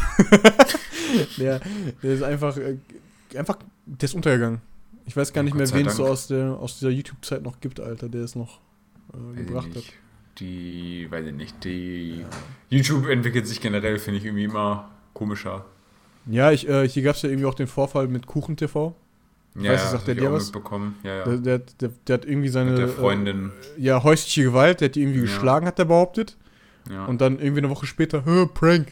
[1.39, 1.61] der,
[2.03, 2.57] der ist einfach.
[2.57, 2.77] Äh,
[3.37, 3.59] einfach.
[3.87, 4.61] Der ist untergegangen.
[5.05, 7.61] Ich weiß gar Ja, nicht mehr, wen es so aus, der, aus dieser YouTube-Zeit noch
[7.61, 8.59] gibt, Alter, der es noch
[9.13, 9.85] äh, Weiß ich gebracht hat.
[10.41, 12.25] Die, weiß ich nicht, die
[12.69, 15.65] YouTube entwickelt sich generell, finde ich, irgendwie immer komischer.
[16.27, 18.75] Ja, ich, äh, hier gab es ja irgendwie auch den Vorfall mit KuchenTV.
[18.75, 20.45] Ja, Weißt du, ja, sagt der ich dir was?
[20.47, 20.97] mitbekommen.
[21.05, 21.25] Ja, ja.
[21.25, 22.71] Der, der, der, der hat irgendwie seine.
[22.73, 23.53] Mit der Freundin.
[23.79, 25.25] Äh, ja, häusliche Gewalt, der hat die irgendwie Ja.
[25.27, 26.37] geschlagen, hat er behauptet.
[26.91, 27.07] ja.
[27.07, 28.21] Und dann irgendwie eine Woche später,
[28.53, 28.89] Prank.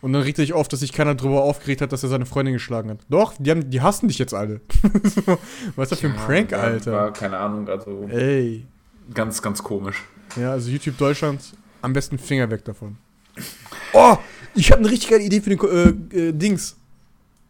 [0.00, 2.24] Und dann regt er sich auf, dass sich keiner drüber aufgeregt hat, dass er seine
[2.24, 3.00] Freundin geschlagen hat.
[3.08, 4.60] Doch, die, haben, die hassen dich jetzt alle.
[5.74, 6.92] was ist das für ein Prank, Alter?
[6.92, 8.64] War, keine Ahnung, also Ey.
[9.12, 10.04] ganz, ganz komisch.
[10.36, 11.40] Ja, also YouTube Deutschland,
[11.82, 12.96] am besten Finger weg davon.
[13.92, 14.16] Oh,
[14.54, 16.76] ich habe eine richtig geile Idee für den äh, äh, Dings.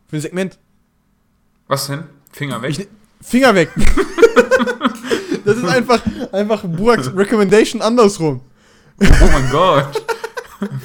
[0.09, 0.59] Für ein Segment.
[1.67, 2.05] Was denn?
[2.33, 2.71] Finger weg?
[2.71, 2.87] Ich, ne-
[3.21, 3.71] Finger weg.
[5.45, 6.01] das ist einfach,
[6.33, 8.41] einfach Buraks Recommendation andersrum.
[9.01, 10.03] oh mein Gott.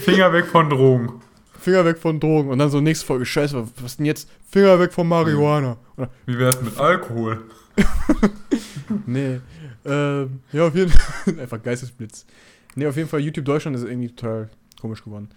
[0.03, 1.21] Finger weg von Drogen.
[1.63, 2.49] Finger weg von Drogen.
[2.49, 4.29] Und dann so nächste Folge, scheiße, was denn jetzt?
[4.49, 5.77] Finger weg von Marihuana.
[5.97, 7.43] Oder, Wie wär's mit Alkohol?
[9.05, 9.39] nee.
[9.85, 11.39] Ähm, ja, auf jeden Fall.
[11.39, 12.25] einfach Geistesblitz.
[12.75, 14.49] Nee, auf jeden Fall, YouTube Deutschland ist irgendwie total
[14.81, 15.29] komisch geworden.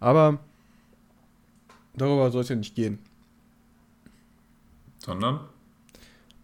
[0.00, 0.38] Aber
[1.94, 2.98] darüber soll es ja nicht gehen.
[4.98, 5.40] Sondern?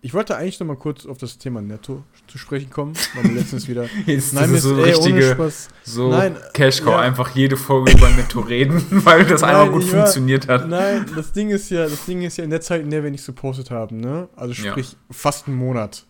[0.07, 3.33] Ich wollte eigentlich noch mal kurz auf das Thema Netto zu sprechen kommen, weil wir
[3.40, 3.87] letztens wieder.
[4.07, 5.69] Jetzt Nein, das ist so ey, ohne richtige, Spaß.
[5.83, 6.99] so Nein, Cash-Cow, ja.
[7.01, 10.69] einfach jede Folge über Netto reden, weil das Nein, einmal gut war- funktioniert hat.
[10.69, 13.11] Nein, das Ding ist ja, das Ding ist ja in der Zeit, in der wir
[13.11, 14.29] nicht gepostet haben, ne?
[14.37, 14.71] Also Ja.
[14.71, 16.07] sprich fast einen Monat.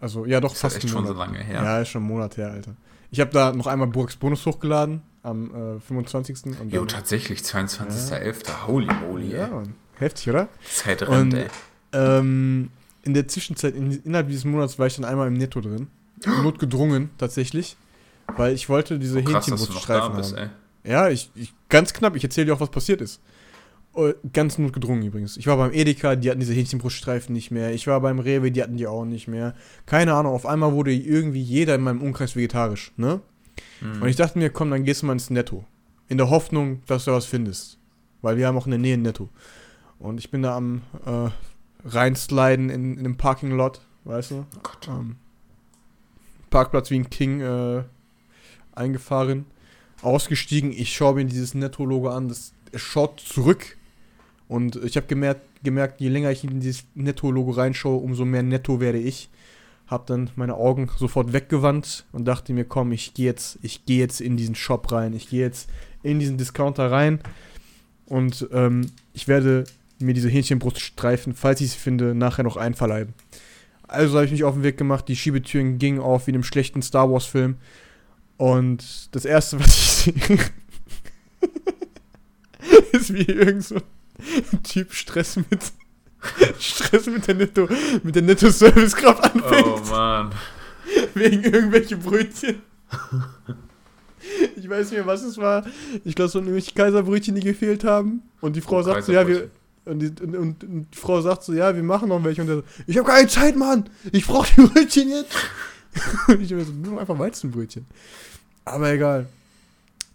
[0.00, 1.28] Also ja, doch ist halt fast echt einen schon so Monat.
[1.28, 1.62] lange her.
[1.62, 2.74] Ja, ist schon ein Monat her, Alter.
[3.10, 6.58] Ich habe da noch einmal Burgs Bonus hochgeladen am äh, 25.
[6.58, 8.66] Und Jo, tatsächlich, 22.11.
[8.66, 9.66] Holy moly, ja, ey.
[9.98, 10.48] Heftig, oder?
[10.72, 11.46] Zeit Und- rennt, ey.
[11.92, 12.70] Ähm,
[13.02, 15.88] in der Zwischenzeit, in, innerhalb dieses Monats war ich dann einmal im Netto drin.
[16.42, 17.76] Notgedrungen, tatsächlich.
[18.36, 20.50] Weil ich wollte diese Oh, Hähnchenbruststreifen bist, haben.
[20.84, 20.90] ey.
[20.92, 23.20] Ja, ich, ich ganz knapp, ich erzähle dir auch, was passiert ist.
[23.92, 25.36] Oh, Ganz notgedrungen übrigens.
[25.36, 27.72] Ich war beim Edeka, die hatten diese Hähnchenbruststreifen nicht mehr.
[27.72, 29.54] Ich war beim Rewe, die hatten die auch nicht mehr.
[29.86, 33.20] Keine Ahnung, auf einmal wurde irgendwie jeder in meinem Umkreis vegetarisch, ne?
[33.80, 34.02] Hm.
[34.02, 35.64] Und ich dachte mir, komm, dann gehst du mal ins Netto.
[36.08, 37.78] In der Hoffnung, dass du was findest.
[38.22, 39.28] Weil wir haben auch in der Nähe ein Netto.
[39.98, 41.28] Und ich bin da am äh,
[41.84, 44.46] reinsliden in, in einem Parking-Lot, weißt du?
[44.56, 44.88] Oh Gott.
[44.88, 45.16] Ähm,
[46.50, 47.84] Parkplatz wie ein King äh,
[48.74, 49.46] eingefahren,
[50.02, 50.72] ausgestiegen.
[50.72, 53.76] Ich schaue mir dieses Netto-Logo an, das es schaut zurück.
[54.48, 58.80] Und ich habe gemerkt, gemerkt, je länger ich in dieses Netto-Logo reinschaue, umso mehr netto
[58.80, 59.28] werde ich.
[59.86, 63.98] Hab dann meine Augen sofort weggewandt und dachte mir, komm, ich gehe jetzt, ich gehe
[63.98, 65.68] jetzt in diesen Shop rein, ich gehe jetzt
[66.02, 67.20] in diesen Discounter rein
[68.06, 69.64] und ähm, ich werde
[70.00, 73.14] mir diese Hähnchenbruststreifen, falls ich sie finde, nachher noch einverleiben.
[73.88, 76.44] Also habe ich mich auf den Weg gemacht, die Schiebetüren gingen auf wie in einem
[76.44, 77.56] schlechten Star Wars Film
[78.36, 80.38] und das erste, was ich sehe,
[82.92, 85.72] ist wie irgend so ein Typ Stress mit
[86.60, 87.68] Stress mit der Netto
[88.02, 90.30] mit der Netto Servicekraft anfängt Oh Mann.
[91.14, 92.56] wegen irgendwelche Brötchen.
[94.56, 95.64] Ich weiß nicht mehr, was es war.
[96.04, 98.22] Ich glaube, es waren irgendwelche Kaiserbrötchen, die gefehlt haben.
[98.42, 99.50] Und die Frau Oh, sagt so, ja, wir.
[99.90, 102.42] Und die, und, und, die Frau sagt so, ja, wir machen noch welche.
[102.42, 103.90] Und der so, ich habe keine Zeit, Mann.
[104.12, 105.34] Ich brauche die Brötchen jetzt.
[106.28, 107.86] Und ich mir so, nimm einfach Weizenbrötchen.
[108.64, 109.26] Aber egal.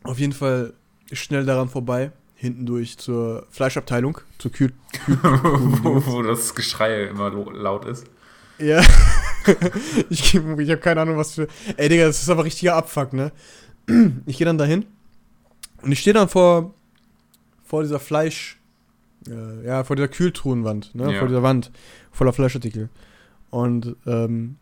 [0.04, 0.74] Auf jeden Fall
[1.12, 2.12] schnell daran vorbei.
[2.36, 4.74] Hinten durch zur Fleischabteilung, zur Kühl.
[5.08, 8.06] wo, wo das Geschrei immer laut ist.
[8.58, 8.82] Ja.
[10.10, 11.48] ich ich habe keine Ahnung, was für.
[11.76, 13.32] Ey, Digga, das ist aber richtiger Abfuck, ne?
[14.26, 14.86] Ich gehe dann dahin
[15.82, 16.74] und ich stehe dann vor,
[17.64, 18.58] vor dieser Fleisch.
[19.28, 21.14] Äh, ja, vor dieser Kühltruhenwand, ne?
[21.14, 21.20] Ja.
[21.20, 21.72] Vor dieser Wand
[22.12, 22.90] voller Fleischartikel.
[23.50, 24.58] Und ähm,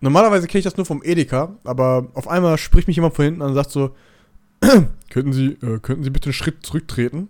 [0.00, 3.42] normalerweise kenne ich das nur vom Edeka, aber auf einmal spricht mich jemand von hinten
[3.42, 3.94] an und sagt so:
[5.10, 7.28] Könnten Sie, äh, könnten Sie bitte einen Schritt zurücktreten?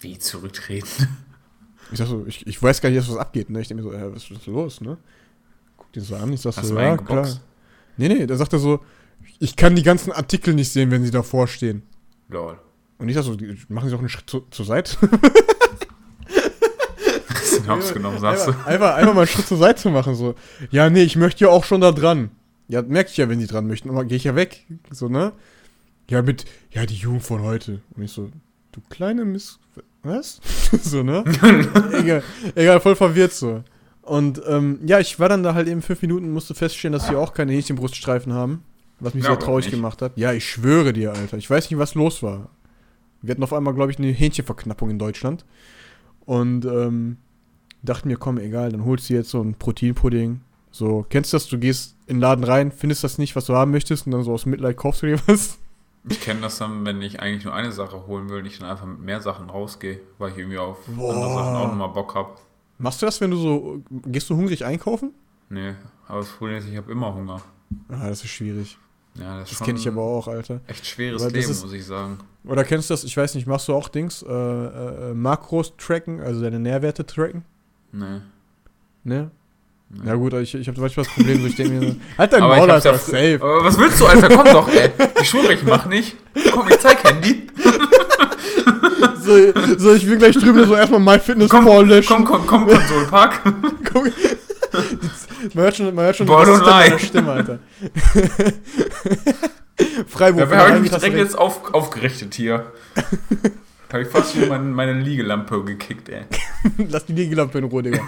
[0.00, 1.08] Wie zurücktreten?
[1.90, 3.60] Ich sag so, ich, ich weiß gar nicht, was abgeht, ne?
[3.60, 4.96] Ich denke mir so, äh, was ist los, ne?
[5.76, 7.28] Guck den so an, ich sag Hast so, ja, klar.
[7.98, 8.80] Nee, nee, da sagt er so,
[9.38, 11.82] ich kann die ganzen Artikel nicht sehen, wenn sie davor stehen.
[12.28, 12.58] Lol.
[13.02, 13.36] Und ich sag so,
[13.68, 14.96] machen Sie doch einen Schritt zu, zur Seite.
[17.68, 18.50] Hops genommen, sagst du?
[18.64, 20.36] einfach, einfach, mal einen Schritt zur Seite machen, so.
[20.70, 22.30] Ja, nee, ich möchte ja auch schon da dran.
[22.68, 23.90] Ja, merke ich ja, wenn die dran möchten.
[23.90, 24.64] Aber gehe ich ja weg.
[24.90, 25.32] So, ne?
[26.08, 27.80] Ja, mit, ja, die Jugend von heute.
[27.96, 28.30] Und ich so,
[28.70, 29.58] du kleine Miss.
[30.04, 30.40] Was?
[30.82, 31.24] so, ne?
[31.92, 32.22] egal,
[32.54, 33.64] egal, voll verwirrt so.
[34.02, 37.16] Und ähm, ja, ich war dann da halt eben fünf Minuten, musste feststellen, dass sie
[37.16, 38.62] auch keine Hähnchenbruststreifen haben.
[39.00, 39.74] Was mich Ja, sehr traurig nicht.
[39.74, 40.12] gemacht hat.
[40.16, 41.36] Ja, ich schwöre dir, Alter.
[41.36, 42.48] Ich weiß nicht, was los war.
[43.22, 45.44] Wir hatten auf einmal, glaube ich, eine Hähnchenverknappung in Deutschland.
[46.24, 47.16] Und ähm,
[47.82, 50.40] dachte mir, komm, egal, dann holst du jetzt so ein Proteinpudding.
[50.70, 51.48] So, kennst du das?
[51.48, 54.22] Du gehst in den Laden rein, findest das nicht, was du haben möchtest, und dann
[54.22, 55.58] so aus Mitleid kaufst du dir was.
[56.08, 58.86] Ich kenne das dann, wenn ich eigentlich nur eine Sache holen will, ich dann einfach
[58.86, 61.12] mit mehr Sachen rausgehe, weil ich irgendwie auf Boah.
[61.14, 62.30] andere Sachen auch nochmal Bock habe.
[62.78, 63.82] Machst du das, wenn du so.
[64.06, 65.12] Gehst du hungrig einkaufen?
[65.48, 65.74] Nee,
[66.08, 67.40] aber das Problem ist, ich habe immer Hunger.
[67.88, 68.78] Ah, das ist schwierig.
[69.14, 70.60] Ja, das Das kenne ich aber auch, Alter.
[70.66, 72.18] echt schweres Leben, ist- muss ich sagen.
[72.44, 73.04] Oder kennst du das?
[73.04, 74.22] Ich weiß nicht, machst du auch Dings?
[74.22, 77.44] Äh, äh, äh, Makros tracken, also deine Nährwerte tracken?
[77.92, 78.20] Nee.
[79.04, 79.30] Ne?
[79.90, 80.06] nee.
[80.06, 82.66] Ja, gut, ich, ich habe manchmal das Problem, so ich denke mir halt dein Maul,
[82.68, 83.38] ja Alter, fr- safe.
[83.42, 84.28] Aber was willst du, Alter?
[84.28, 84.90] Komm doch, ey.
[85.20, 86.16] Die Schule, ich mach nicht.
[86.52, 87.46] Komm, ich zeig Handy.
[89.24, 89.36] So,
[89.78, 92.24] so, ich will gleich drüben so erstmal MyFitnessPal Komm, löschen.
[92.24, 93.40] komm, komm, komm, Konsolpark.
[93.92, 94.04] Komm.
[95.54, 96.58] Man hört schon, man hört schon Boah, deine
[96.90, 96.98] nein.
[96.98, 97.58] Stimme, Alter.
[100.06, 100.48] Freiburg.
[100.48, 102.72] Dabei habe ich mich direkt jetzt auf, aufgerichtet hier.
[103.92, 106.22] habe ich fast hier meine, meine Liegelampe gekickt, ey.
[106.88, 108.00] Lass die Liegelampe in Ruhe, Digga.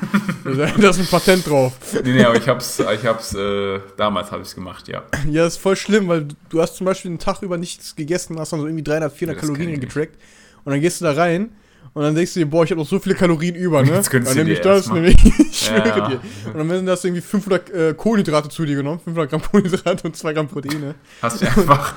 [0.79, 1.73] Da ist ein Patent drauf.
[2.05, 5.03] Nee, nee, aber ich hab's, ich hab's, äh, damals habe ich's gemacht, ja.
[5.31, 8.53] Ja, ist voll schlimm, weil du- hast zum Beispiel einen Tag über nichts gegessen, hast
[8.53, 10.17] dann so irgendwie 300, 400 Ja, das Kalorien getrackt.
[10.65, 11.51] Und dann gehst du da rein
[11.95, 13.91] und dann denkst du dir, boah, ich habe noch so viele Kalorien über, ne?
[13.95, 14.95] Jetzt dann du nämlich dir das, mal.
[14.95, 16.09] nämlich, ich schwöre Ja.
[16.09, 16.21] dir.
[16.49, 20.17] Und dann werden das irgendwie 500 äh, Kohlenhydrate zu dir genommen, 500 Gramm Kohlenhydrate und
[20.17, 20.95] 2 Gramm Proteine.
[21.23, 21.95] Hast dir einfach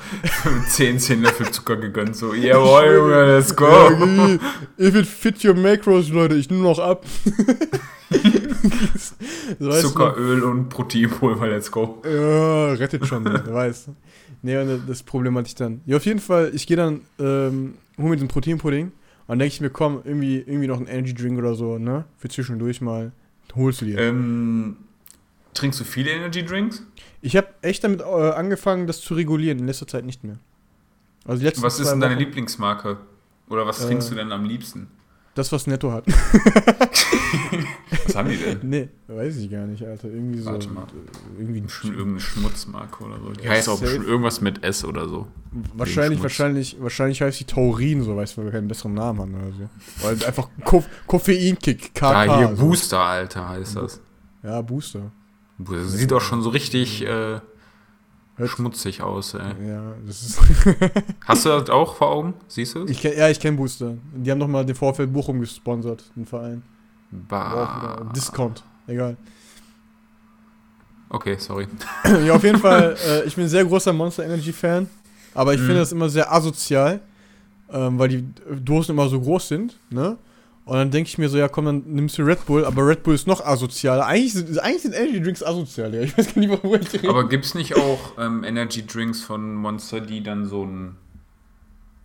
[0.70, 3.66] 10, 10 Löffel Zucker gegönnt, so, jawohl, Junge, let's go.
[3.66, 4.38] okay.
[4.78, 7.04] If it fit your macros, Leute, ich nehme noch ab.
[9.58, 10.16] so, du Zucker, noch?
[10.16, 12.02] Öl und Proteinpulver, let's go.
[12.04, 13.88] Ja, rettet schon, du weißt.
[14.42, 15.80] Nee, und das Problem hatte ich dann.
[15.86, 18.92] Ja, auf jeden Fall, ich gehe dann, ähm, hol mir den Proteinpudding
[19.28, 22.04] dann denke ich mir, komm, irgendwie, irgendwie noch ein Energy Drink oder so, ne?
[22.16, 23.12] Für zwischendurch mal.
[23.54, 23.98] Holst du dir.
[23.98, 24.76] Ähm,
[25.54, 26.82] trinkst du viele Energy Drinks?
[27.20, 30.38] Ich habe echt damit äh, angefangen, das zu regulieren, in letzter Zeit nicht mehr.
[31.24, 32.98] Also Was ist denn deine Lieblingsmarke?
[33.48, 34.88] Oder was Äh, trinkst du denn am liebsten?
[35.38, 36.04] Das, was Netto hat.
[38.06, 38.58] Was haben die denn?
[38.62, 40.08] nee, weiß ich gar nicht, Alter.
[40.08, 40.50] Irgendwie so.
[40.50, 40.84] Warte mal.
[41.38, 43.30] Irgendwie Bestimmt irgendeine Schmutzmarke oder so.
[43.30, 45.28] Die Ja, heißt auch irgendwas mit S oder so.
[45.74, 49.34] Wahrscheinlich, wahrscheinlich, wahrscheinlich heißt die Taurin so, weißt du, weil wir keinen besseren Namen haben
[49.34, 49.68] oder so.
[50.04, 52.02] Weil einfach Ko Koffeinkick, KK.
[52.02, 52.66] Ah, hier so.
[52.66, 54.00] Booster, Alter, heißt das.
[54.42, 55.12] Ja, Booster.
[55.58, 57.40] Das sieht auch schon so richtig äh,
[58.38, 59.68] Hört- schmutzig aus, ey.
[59.68, 60.40] Ja, das ist.
[61.26, 62.34] Hast du das auch vor Augen?
[62.48, 63.02] Siehst du es?
[63.02, 63.94] ja, ich kenne Booster.
[64.14, 66.62] Die haben doch mal den VfL Bochum gesponsert, den Verein.
[67.10, 68.10] Bah.
[68.14, 68.62] Discount.
[68.86, 69.16] Egal.
[71.10, 71.66] Okay, sorry.
[72.26, 74.88] ja, auf jeden Fall, äh, ich bin ein sehr großer Monster Energy Fan,
[75.34, 75.64] aber ich Mhm.
[75.66, 77.00] finde das immer sehr asozial,
[77.72, 78.24] ähm, weil die
[78.62, 80.18] Dosen immer so groß sind, ne?
[80.68, 83.02] Und dann denke ich mir so, ja komm, dann nimmst du Red Bull, aber Red
[83.02, 84.04] Bull ist noch asozialer.
[84.04, 86.02] Eigentlich sind, eigentlich sind Energy Drinks asozial, ja.
[86.02, 87.08] Ich weiß gar nicht, worüber ich rede.
[87.08, 90.96] Aber gibt's nicht auch ähm, Energy Drinks von Monster, die dann so einen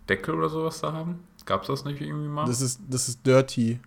[0.08, 1.20] Deckel oder sowas da haben?
[1.44, 2.46] Gab's das nicht irgendwie mal?
[2.46, 3.80] Das ist, das ist dirty.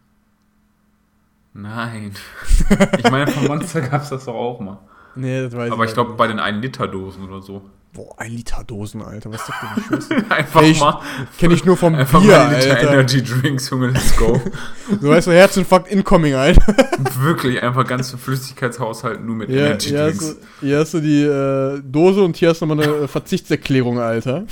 [1.56, 2.14] Nein.
[3.00, 4.78] ich meine, von Monster gab's das doch auch mal.
[5.18, 6.18] Nee, das weiß Aber ich leider glaube nicht.
[6.18, 7.62] bei den 1-Liter-Dosen oder so.
[7.94, 9.32] Boah, ein Liter Dosen, Alter.
[9.32, 10.20] Was ist das denn?
[10.20, 10.32] Ich.
[10.32, 11.02] Einfach Ey, ich- mal,
[11.40, 12.92] Kenn ich nur vom einfach Bier, mal Liter Alter.
[12.94, 14.40] Energy Drinks, Junge, let's go.
[15.02, 16.76] So weißt du, Herzinfarkt incoming, Alter.
[17.22, 20.38] Wirklich, einfach ganz Flüssigkeitshaushalt nur mit Ja, Energy hier, hast Drinks.
[20.62, 24.46] du, hier hast du die äh, Dose und hier hast du nochmal eine Verzichtserklärung, Alter.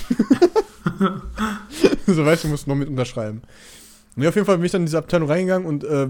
[2.07, 3.41] so weißt du, musst noch mit unterschreiben.
[4.15, 6.07] Nee, auf jeden Fall bin ich dann in diese Abteilung reingegangen und äh,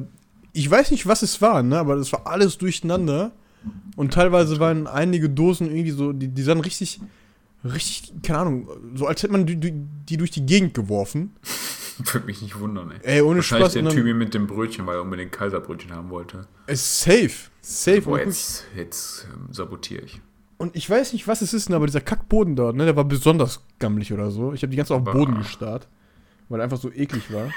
[0.54, 3.32] ich weiß nicht, was es war, ne, aber das war alles durcheinander.
[3.96, 7.00] Und teilweise waren einige Dosen irgendwie so, die, die sahen richtig,
[7.64, 11.36] richtig, keine Ahnung, so als hätte man die, die, durch die Gegend geworfen.
[12.12, 13.00] Würde mich nicht wundern, ey.
[13.04, 13.82] Ey, ohne Wahrscheinlich Spaß.
[13.82, 16.46] der Typ mit dem Brötchen, weil er unbedingt Kaiserbrötchen haben wollte.
[16.68, 17.50] Äh, safe.
[17.62, 18.02] Safe.
[18.02, 20.22] Boah, jetzt, jetzt ähm, sabotiere ich.
[20.58, 23.06] und ich weiß nicht, was es ist, ne, aber dieser Kackboden dort, ne, der war
[23.06, 24.52] besonders gammelig oder so.
[24.52, 25.88] Ich habe die ganze Zeit auf den Boden gestarrt,
[26.50, 27.50] weil er einfach so eklig war.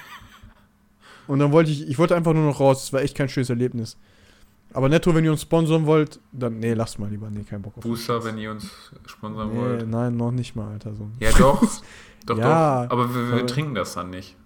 [1.27, 2.83] Und dann wollte ich, ich wollte einfach nur noch raus.
[2.83, 3.99] Das war echt kein schönes Erlebnis.
[4.73, 7.31] Aber netto, wenn ihr uns sponsoren wollt, dann, nee, lasst mal lieber.
[7.31, 8.71] Nee, kein Bock auf Booster, wenn ihr uns
[9.07, 9.89] sponsern Nee, wollt.
[9.89, 10.95] nein, noch nicht mal, Alter.
[10.95, 11.09] So.
[11.21, 11.63] Ja, doch.
[12.27, 12.93] doch, Ja, doch.
[12.93, 14.37] Aber wir, wir trinken das dann nicht.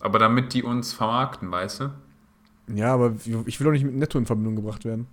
[0.00, 1.90] Aber damit die uns vermarkten, weißt du?
[2.74, 5.06] Ja, aber ich will doch nicht mit Netto in Verbindung gebracht werden.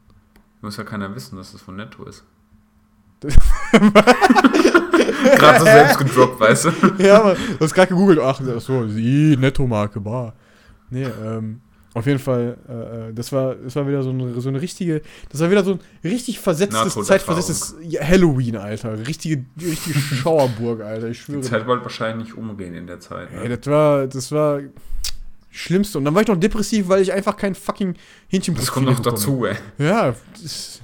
[0.61, 2.23] Muss ja keiner wissen, dass das von Netto ist.
[5.37, 6.71] Gerade so selbst gedroppt, weißt du?
[6.99, 8.19] ja, aber du hast gerade gegoogelt.
[8.19, 10.33] Ach, so, sie, Netto-Marke, bar.
[10.89, 11.61] Nee, ähm,
[11.95, 15.01] auf jeden Fall, äh, äh, das war, das war wieder so eine, so eine richtige,
[15.29, 19.05] das war wieder so ein richtig versetztes, zeitversetztes Halloween, Alter.
[19.07, 21.41] Richtige, richtige Schauerburg, Alter, ich Die schwöre.
[21.41, 23.29] Zeit wollte wahrscheinlich umgehen in der Zeit.
[23.31, 23.57] Ey, Ne?
[23.57, 24.59] das war, das war
[25.51, 25.99] Schlimmste.
[25.99, 27.93] Und dann war ich noch depressiv, weil ich einfach kein fucking
[28.27, 29.55] Hähnchen Das kommt noch dazu, ey.
[29.77, 30.81] Ja, das,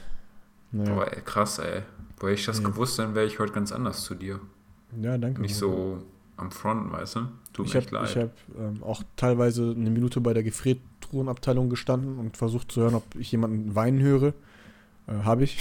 [0.71, 0.91] naja.
[0.91, 1.81] Aber ey, krass, ey.
[2.19, 2.65] Wäre ich das Ja.
[2.67, 4.39] gewusst, dann wäre ich heute ganz anders zu dir.
[5.01, 5.41] ja, danke.
[5.41, 6.03] Nicht so
[6.37, 7.19] am Front, weißt du?
[7.51, 8.09] Tut Ich mir habe leid.
[8.11, 10.43] ich hab, ähm, auch teilweise eine Minute bei der
[11.09, 14.33] Gefriertruhenabteilung gestanden und versucht zu hören, ob ich jemanden weinen höre.
[15.07, 15.59] Äh, habe ich.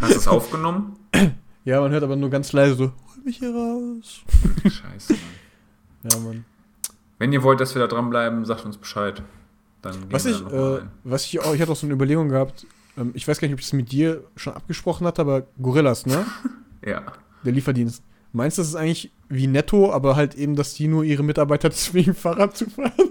[0.00, 0.96] Hast du es aufgenommen?
[1.62, 4.22] Ja, man hört aber nur ganz leise so, hol mich hier raus.
[4.62, 6.10] Scheiße, Mann.
[6.10, 6.46] Ja, Mann.
[7.18, 9.22] Wenn ihr wollt, dass wir da dranbleiben, sagt uns Bescheid.
[9.82, 12.30] Dann gehen Was wir ich, äh, was ich auch, ich hatte auch so eine Überlegung
[12.30, 15.42] gehabt, ähm, ich weiß gar nicht, ob ich es mit dir schon abgesprochen hatte, aber
[15.60, 16.24] Gorillas, ne?
[16.84, 17.02] Ja.
[17.44, 18.02] Der Lieferdienst.
[18.32, 21.70] Meinst du, das ist eigentlich wie netto, aber halt eben, dass die nur ihre Mitarbeiter
[21.72, 23.09] zwingen, Fahrrad zu fahren?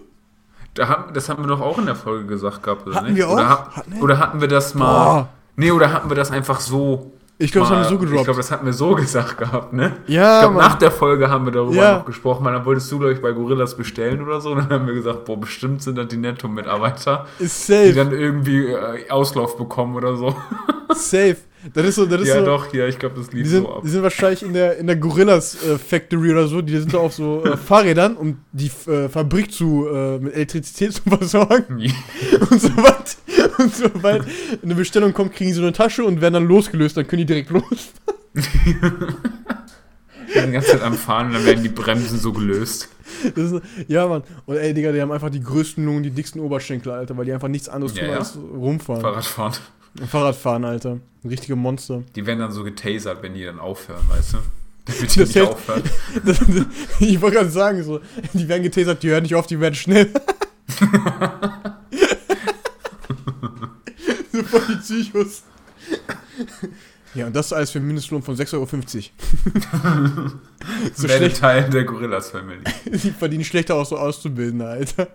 [0.75, 3.17] Da haben, das haben wir doch auch in der Folge gesagt gehabt, oder Hatten nicht?
[3.17, 3.34] wir auch?
[3.34, 4.03] Oder, ha Hatten wir?
[4.03, 4.93] oder hatten wir das mal.
[4.93, 7.12] Boah, Nee, oder hatten wir das einfach so.
[7.38, 8.23] ich glaube, das haben wir so mal- Ich gedroppt.
[8.25, 9.97] glaube, das hatten wir so gesagt gehabt, ne?
[10.08, 11.97] ja, Ich glaube, nach der Folge haben wir darüber Ja.
[11.97, 14.51] noch gesprochen, weil dann wolltest du, glaube ich, bei Gorillas bestellen oder so.
[14.51, 18.12] Und dann haben wir gesagt, boah, bestimmt sind das die Netto-Mitarbeiter, ist die safe, dann
[18.13, 20.34] irgendwie äh, Auslauf bekommen oder so.
[20.93, 21.38] safe.
[21.74, 23.63] Das ist so, das ist ja, so, doch, ja, ich glaube, das lief Die sind,
[23.63, 23.82] so ab.
[23.84, 26.62] die sind wahrscheinlich in der, in der Gorillas äh, Factory oder so.
[26.62, 30.93] Die sind da auf so äh, Fahrrädern, um die äh, Fabrik zu, äh, mit Elektrizität
[30.93, 31.80] zu versorgen.
[32.50, 33.17] Und sobald,
[33.58, 34.24] und sobald
[34.63, 36.95] eine Bestellung kommt, kriegen sie so eine Tasche und werden dann losgelöst.
[36.95, 37.91] Dann können die direkt los.
[38.34, 38.41] Die
[40.34, 42.88] sind die ganze Zeit am Fahren und dann werden die Bremsen so gelöst.
[43.36, 43.56] Ist,
[43.88, 44.24] ja, Mann.
[44.45, 47.34] Und ey, Digga, die haben einfach die größten Lungen, die dicksten Oberschenkel, Alter, weil die
[47.34, 48.17] einfach nichts anderes Ja, tun ja.
[48.19, 49.02] als rumfahren.
[49.02, 49.54] Fahrradfahren.
[50.08, 51.00] Fahrradfahren, Alter.
[51.24, 52.04] Richtige Monster.
[52.16, 54.38] Die werden dann so getasert, wenn die dann aufhören, weißt du?
[54.86, 55.84] Damit die Das nicht heißt- aufhören.
[56.26, 56.40] Das,
[57.00, 58.00] ich wollte gerade sagen, so,
[58.34, 60.10] die werden getasert, die hören nicht auf, die werden schnell.
[64.32, 65.44] so voll die Psychos.
[67.16, 68.68] Ja, und das alles für einen Mindestlohn von 6,50 Euro.
[70.93, 72.62] so schlecht, Teil der Gorillas-Family.
[72.86, 75.08] die verdienen schlechter auch so Auszubildende, Alter.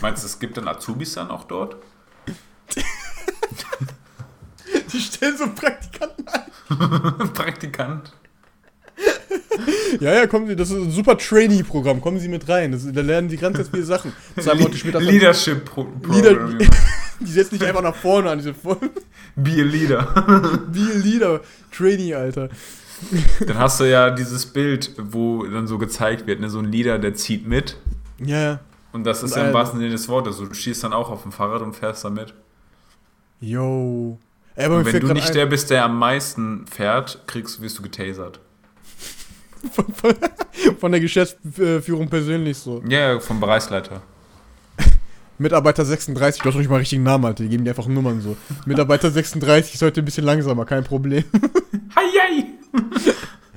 [0.00, 1.76] Meinst du, es gibt dann Azubis dann auch dort?
[4.94, 7.32] Die stellen so Praktikanten ein.
[7.34, 8.12] Praktikant.
[10.00, 12.00] Ja, ja, kommen Sie, das ist ein super Trainee-Programm.
[12.00, 12.72] Kommen Sie mit rein.
[12.72, 14.12] Das, da lernen Sie ganz, ganz viele Sachen.
[14.38, 15.00] Zwei Monate später.
[15.00, 16.58] Leadership Pro Leader-.
[17.20, 18.78] Die setzen nicht einfach nach vorne an, diese voll.
[19.36, 20.60] Be a Leader.
[20.72, 21.40] Wie Leader.
[21.72, 22.48] Trainee, Alter.
[23.46, 26.98] Dann hast du ja dieses Bild, wo dann so gezeigt wird, ne, so ein Leader,
[26.98, 27.76] der zieht mit.
[28.18, 28.60] Ja, ja.
[28.92, 30.38] Und das ist Und ja im wahrsten Sinne des Wortes.
[30.38, 32.34] Du stehst dann auch auf dem Fahrrad und fährst da mit.
[33.40, 34.18] Yo.
[34.56, 37.82] Ey, aber wenn du nicht ein, der bist, der am meisten fährt, kriegst, wirst du
[37.82, 38.40] getasert.
[39.72, 40.14] von, von,
[40.78, 42.82] von der Geschäftsführung persönlich so.
[42.88, 44.02] Ja, vom Bereichsleiter.
[45.36, 47.42] Mitarbeiter 36, du hast doch nicht mal einen richtigen Namen, Alter.
[47.42, 48.36] Die geben dir einfach Nummern so.
[48.66, 51.24] Mitarbeiter 36 ist heute ein bisschen langsamer, kein Problem.
[51.96, 52.44] Hi, hi.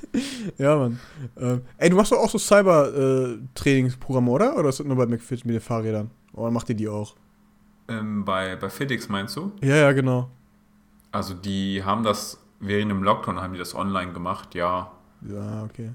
[0.58, 0.98] ja, Mann.
[1.38, 4.56] Ähm, ey, du machst doch auch so Cyber-Trainingsprogramme, oder?
[4.56, 6.10] Oder ist das nur bei McFit mit den Fahrrädern?
[6.32, 7.14] Oder macht ihr die auch?
[7.88, 9.52] Ähm, bei, bei FedEx meinst du?
[9.62, 10.30] Ja, ja, genau.
[11.12, 14.90] Also die haben das während dem Lockdown haben die das online gemacht, ja.
[15.22, 15.92] Ja, okay.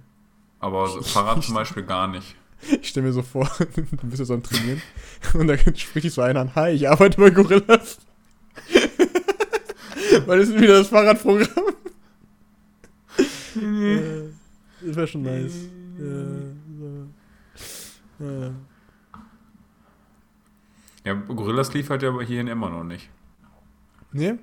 [0.59, 2.36] Aber so Fahrrad zum Beispiel gar nicht.
[2.82, 4.82] Ich stelle mir so vor, du bist ja so am Trainieren
[5.34, 7.99] und dann spricht dich so einer an, hi, ich arbeite bei Gorillas.
[10.26, 11.66] Weil das ist wieder das Fahrradprogramm.
[13.55, 14.30] Äh,
[14.82, 15.68] das wäre schon nice.
[15.97, 16.26] Ja,
[16.80, 18.26] so.
[18.26, 18.51] ja.
[21.05, 23.09] Ja, Gorillas liefert ja aber hierhin immer noch nicht.
[24.14, 24.36] Nee?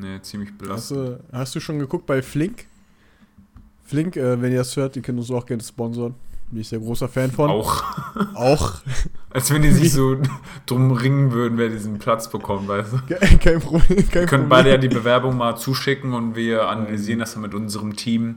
[0.00, 0.98] Nee, ziemlich Hast belastend.
[1.00, 2.66] du, hast du schon geguckt bei Flink?
[3.84, 6.14] Flink, äh, wenn ihr das hört, die können uns auch gerne sponsern.
[6.50, 7.50] Bin ich sehr großer Fan von.
[7.50, 7.82] Auch.
[8.34, 8.80] Auch.
[9.30, 10.16] Als wenn die sich so
[10.66, 12.98] drum ringen würden, wer diesen Platz bekommt, weißt du?
[13.14, 14.08] Ke- kein Problem.
[14.08, 17.54] Kein Wir können beide ja die Bewerbung mal zuschicken und wir analysieren das dann mit
[17.54, 18.36] unserem Team.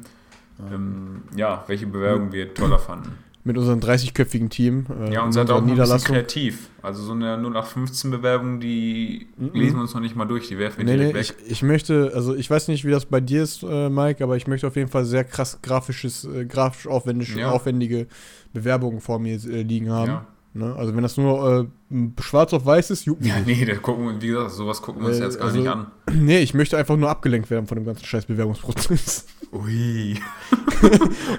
[0.72, 3.14] Ähm, ja, welche Bewerbung wir toller fanden.
[3.44, 4.86] Mit unserem 30-köpfigen Team.
[5.08, 6.70] Äh, Ja, und seid auch ein bisschen kreativ.
[6.84, 9.50] Also so eine 0815-Bewerbung, die Mhm.
[9.54, 11.52] lesen wir uns noch nicht mal durch, die werfen wir Nee, nee, direkt ich, weg.
[11.52, 14.46] ich möchte, also ich weiß nicht, wie das bei dir ist, äh, Mike, aber ich
[14.48, 17.52] möchte auf jeden Fall sehr krass grafisches, äh, grafisch aufwendig, Ja.
[17.52, 18.08] aufwendige
[18.54, 20.08] Bewerbungen vor mir äh, liegen haben.
[20.12, 20.28] Ja.
[20.54, 20.76] Ne?
[20.78, 24.06] Also wenn das nur äh, schwarz auf weiß ist, juckt mich ja, nee, da gucken
[24.06, 25.88] wir, wie gesagt, sowas gucken wir uns Äh, jetzt gar also- nicht an.
[26.14, 29.26] Nee, ich möchte einfach nur abgelenkt werden von dem ganzen scheiß Bewerbungsprozess.
[29.54, 30.18] Ui.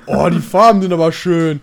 [0.07, 1.61] Oh, die Farben sind aber schön.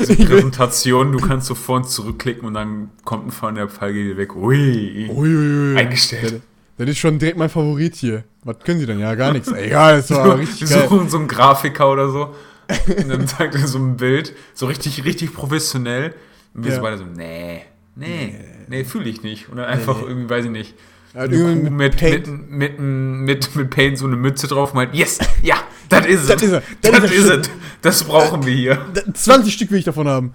[0.00, 3.92] Diese Präsentation, du kannst so vor und zurückklicken und dann kommt ein von der Pfeil
[3.92, 4.34] geht weg.
[4.36, 5.08] Ui.
[5.10, 5.76] Uiuiui.
[5.78, 6.42] Eingestellt.
[6.76, 8.24] Das ist schon direkt mein Favorit hier.
[8.42, 8.98] Was können sie denn?
[8.98, 9.48] Ja, gar nichts.
[9.52, 10.88] Egal, das war richtig geil.
[10.88, 12.34] suchen so einen Grafiker oder so.
[12.96, 16.14] Und dann zeigt er so ein Bild, so richtig, richtig professionell.
[16.54, 16.76] Und wir Ja.
[16.76, 17.62] so beide so, nee,
[17.96, 18.34] nee,
[18.68, 19.48] nee, fühle ich nicht.
[19.48, 20.08] Und dann einfach Nee.
[20.08, 20.74] irgendwie, weiß ich nicht,
[21.14, 25.18] eine Kuh mit, Paint- mit, mit, mit, mit Paint so eine Mütze drauf meint, yes,
[25.42, 25.56] ja,
[25.88, 26.26] das ist es.
[26.28, 26.62] Das ist er.
[26.82, 27.34] Das Das ist er.
[27.38, 27.50] ist es.
[27.82, 28.78] Das brauchen wir hier.
[28.94, 30.32] Da- 20 Stück will ich davon haben.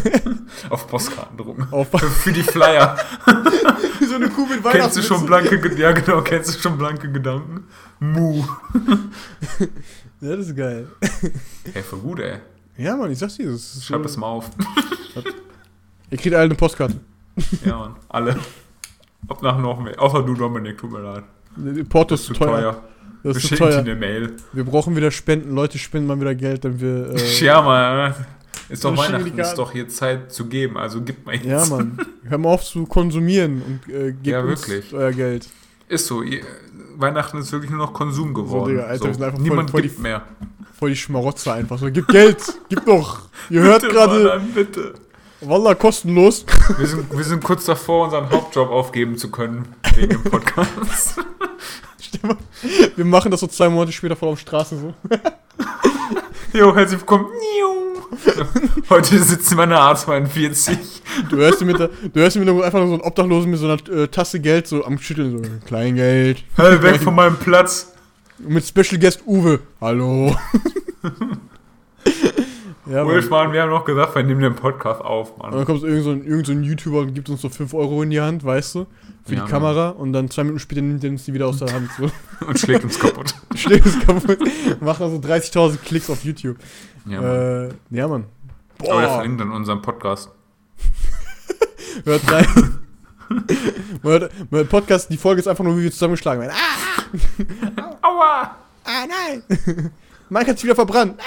[0.70, 1.66] Auf Postkarten drucken.
[1.70, 2.96] Auf Für, für die Flyer.
[4.08, 7.64] so eine Kuh mit Kennst du schon blanke, ja genau, kennst du schon blanke Gedanken?
[7.98, 8.42] Mu.
[9.58, 9.66] Ja,
[10.20, 10.86] das ist geil.
[11.74, 12.38] Ey, voll gut, ey.
[12.78, 13.50] Ja, Mann, ich sag's dir.
[13.50, 14.50] Das ist Schreib so- das mal auf.
[16.10, 16.94] Ihr kriegt alle eine Postkarte.
[17.64, 17.96] Ja, Mann.
[18.08, 18.36] Alle.
[19.28, 20.00] Ob nach noch mehr.
[20.00, 21.24] Außer du, Dominik, tut mir leid.
[21.56, 22.82] Die Porto ist zu teuer.
[23.22, 23.78] Das Wir ist zu schicken dir teuer.
[23.80, 24.36] eine Mail.
[24.52, 25.54] Wir brauchen wieder Spenden.
[25.54, 27.14] Leute spenden mal wieder Geld, dann wir.
[27.14, 28.14] Äh, Ja, Mann.
[28.68, 31.46] Ist doch wir Weihnachten, ist doch hier Zeit zu geben, also gib mal jetzt.
[31.46, 31.98] ja, Mann.
[32.24, 35.48] Hör mal auf zu konsumieren und äh, gebt Ja, uns euer Geld.
[35.88, 36.40] Ist so, ihr,
[36.98, 38.70] Weihnachten ist wirklich nur noch Konsum geworden.
[38.76, 40.22] Digga, Alter, wir sind einfach voll- Niemand voll gibt die- mehr.
[40.78, 41.90] Voll die Schmarotzer einfach so.
[41.90, 42.42] Gib Geld!
[42.68, 43.20] Gib doch!
[43.50, 44.40] Ihr hört gerade.
[44.54, 44.94] Bitte.
[45.40, 46.44] Wallah, kostenlos.
[46.78, 51.16] Wir sind, wir sind kurz davor, unseren Hauptjob aufgeben zu können, wegen dem Podcast.
[52.22, 52.36] Mal,
[52.96, 54.94] Wir machen das so zwei Monate später vor der Straße so.
[56.58, 57.26] Jo, herzlich willkommen.
[58.90, 60.76] Heute sitzen wir in der A42.
[61.30, 63.88] Du hörst mit der, du hörst mit der, einfach so einen Obdachlosen mit so einer
[63.90, 66.44] äh, Tasse Geld so am Schütteln, so Kleingeld.
[66.56, 67.92] Hey, weg von meinem Platz.
[68.38, 69.60] Und mit Special Guest Uwe.
[69.80, 70.36] Hallo.
[72.86, 73.06] ja, Mann.
[73.14, 75.64] Ulf, Mann, wir haben noch gesagt, wir nehmen den Podcast auf, Und dann Mann.
[75.64, 78.02] kommt so irgend so ein, irgend so ein YouTuber und gibt uns so 5 Euro
[78.02, 78.86] in die Hand, weißt du?
[79.24, 79.88] Für Ja, die Kamera.
[79.90, 81.90] Und dann zwei Minuten später nimmt er uns die wieder aus der Hand.
[81.98, 82.08] So.
[82.46, 83.34] Und schlägt uns kaputt.
[83.56, 84.38] Schlägt es kaputt.
[84.80, 86.56] Macht also 30.000 Klicks auf YouTube.
[87.06, 87.30] Ja, Mann.
[87.30, 88.24] äh, ja, Mann.
[88.80, 90.30] Aber der Boah, verlinkt dann unseren Podcast.
[92.04, 92.46] hört rein.
[94.02, 96.54] man hört, man hört Podcast, die Folge ist einfach nur, wie wir zusammengeschlagen werden.
[96.54, 98.56] Ah, Aua!
[98.84, 99.42] ah nein.
[100.28, 101.20] Mike hat sich wieder verbrannt.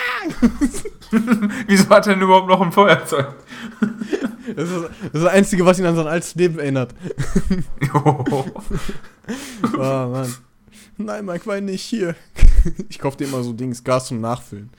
[1.68, 3.28] Wieso hat er denn überhaupt noch ein Feuerzeug?
[4.56, 6.94] Das ist, das ist das Einzige, was ihn an sein altes Leben erinnert.
[7.94, 8.26] Jo.
[9.78, 10.36] Oh, Mann.
[10.98, 12.14] Nein, Mike, wein nicht hier.
[12.90, 14.70] Ich kauf dir immer so Dings, Gas zum Nachfüllen.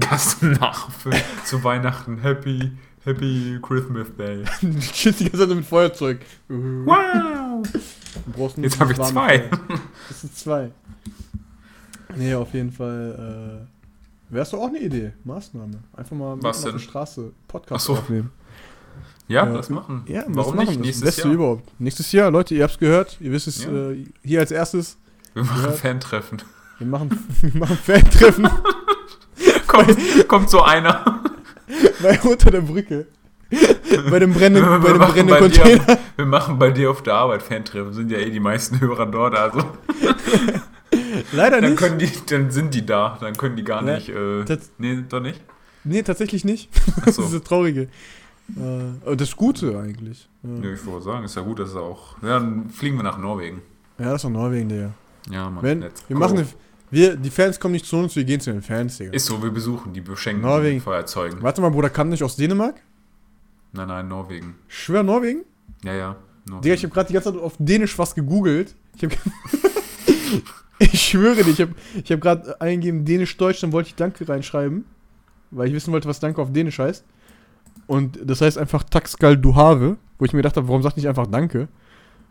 [0.00, 2.18] Gast nachfüllen zu Weihnachten.
[2.18, 2.72] Happy,
[3.04, 4.44] Happy Christmas Day.
[4.62, 6.20] Du chillst die ganze Zeit mit Feuerzeug.
[6.48, 7.62] Du Wow!
[8.56, 9.38] Jetzt habe ich zwei.
[9.40, 9.50] Feuer.
[10.08, 10.70] Das sind zwei.
[12.16, 13.66] Nee, auf jeden Fall.
[13.68, 15.12] Äh, Wärst du auch eine Idee?
[15.24, 15.74] Maßnahme.
[15.94, 17.92] Einfach mal Was auf der Straße Podcast so.
[17.94, 18.30] aufnehmen.
[19.28, 19.52] Ja, Ja.
[19.52, 20.04] das machen.
[20.06, 20.78] Ja, Warum das nicht?
[20.78, 20.88] machen.
[20.88, 21.32] Das Nächstes Jahr.
[21.34, 21.80] überhaupt.
[21.80, 23.18] Nächstes Jahr, Leute, ihr habt's gehört.
[23.20, 23.90] Ihr wisst es Ja.
[23.90, 24.96] äh, hier als erstes.
[25.34, 25.72] Wir machen.
[25.74, 26.42] Fan-Treffen.
[26.78, 27.10] Wir machen,
[27.42, 28.48] wir machen Fan-Treffen
[29.72, 31.22] kommt, kommt so einer.
[32.02, 33.06] bei unter der Brücke.
[34.10, 35.98] bei dem brennenden, Wir bei dem machen brennenden bei dir- Container.
[36.16, 37.92] Wir machen bei dir auf der Arbeit Fan-Treffen.
[37.92, 39.34] Sind ja eh die meisten Hörer dort.
[39.36, 39.62] Also
[41.32, 41.78] Leider Dann, nicht.
[41.78, 43.16] können die, dann sind die da.
[43.20, 44.08] Dann können die gar Ne, nicht.
[44.08, 44.44] Äh,
[44.78, 45.40] nee, doch nicht.
[45.84, 46.68] Nee, tatsächlich nicht.
[47.04, 47.82] Das ist das Traurige.
[48.56, 48.60] Äh,
[49.04, 50.28] aber das Gute eigentlich.
[50.42, 52.16] Ja, Ja, ich wollte sagen, ist ja gut, dass es auch.
[52.22, 53.62] Ja, dann fliegen wir nach Norwegen.
[53.98, 54.90] ja das ist doch Norwegen, Digga.
[55.30, 55.62] Ja, Mann.
[55.62, 56.18] Wenn, wir go.
[56.18, 56.46] machen eine,
[56.92, 59.12] wir, die Fans kommen nicht zu uns, wir gehen zu den Fans, Digga.
[59.12, 60.80] Ist so, wir besuchen die beschenken Norwegen.
[60.80, 61.42] Feuerzeugen.
[61.42, 62.80] Warte mal, Bruder, kam nicht aus Dänemark?
[63.72, 64.54] Nein, nein, Norwegen.
[64.68, 65.44] Ich schwör, Norwegen?
[65.82, 66.16] Ja, ja.
[66.44, 66.62] Norwegen.
[66.62, 68.76] Digga, ich habe gerade die ganze Zeit auf Dänisch was gegoogelt.
[68.96, 69.14] Ich habe
[70.78, 74.84] Ich schwöre dir, ich habe ich hab gerade eingegeben Dänisch-Deutsch, dann wollte ich Danke reinschreiben,
[75.50, 77.04] weil ich wissen wollte, was Danke auf Dänisch heißt.
[77.86, 81.08] Und das heißt einfach Taxgal du have, wo ich mir gedacht habe, warum sagt nicht
[81.08, 81.68] einfach Danke?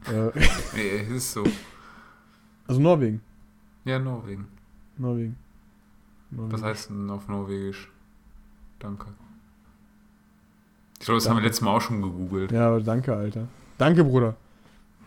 [0.06, 0.38] Äh,
[0.76, 1.44] Nee, ist so.
[2.68, 3.22] also Norwegen.
[3.86, 4.48] Ja, Norwegen.
[4.98, 5.36] Norwegen.
[6.30, 6.52] Norwegen.
[6.52, 7.90] Was heißt denn auf Norwegisch?
[8.80, 9.08] Danke.
[11.00, 11.48] Ich glaube, das haben wir Danke.
[11.48, 12.52] letztes Mal auch schon gegoogelt.
[12.52, 13.48] Ja, aber danke, Alter.
[13.78, 14.36] Danke, Bruder.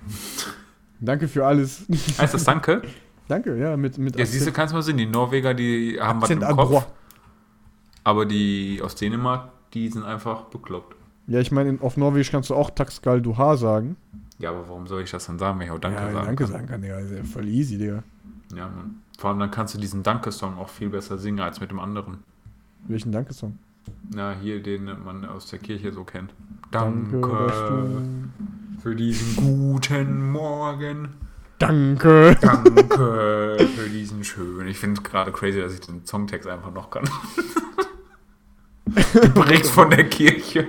[1.01, 1.87] danke für alles.
[2.18, 2.83] Heißt das Danke?
[3.29, 6.20] danke, ja, mit, mit Ja, siehst du, kannst du mal sehen, die Norweger, die haben
[6.20, 6.87] was Akzent im Kopf, Adroit.
[8.03, 10.97] aber die aus Dänemark, die sind einfach bekloppt.
[11.27, 13.97] Ja, ich meine, auf Norwegisch kannst du auch Taxgal du ha sagen.
[14.39, 16.45] Ja, aber warum soll ich das dann sagen, wenn ich auch Danke ja, sagen danke
[16.45, 16.53] kann?
[16.53, 16.99] sagen kann, Digga.
[16.99, 18.03] Ist ja voll easy, Digga.
[18.55, 19.03] Ja, Mann.
[19.19, 22.19] Vor allem dann kannst du diesen Danke-Song auch viel besser singen als mit dem anderen.
[22.87, 23.59] Welchen Danke-Song?
[24.11, 26.33] Na, hier, den man aus der Kirche so kennt.
[26.71, 28.05] Danke, Danke,
[28.83, 31.09] für diesen guten Morgen.
[31.59, 32.37] Danke.
[32.41, 34.69] Danke für diesen schönen.
[34.69, 37.05] Ich finde es gerade crazy, dass ich den Songtext einfach noch kann.
[39.35, 40.69] Bericht von der Kirche.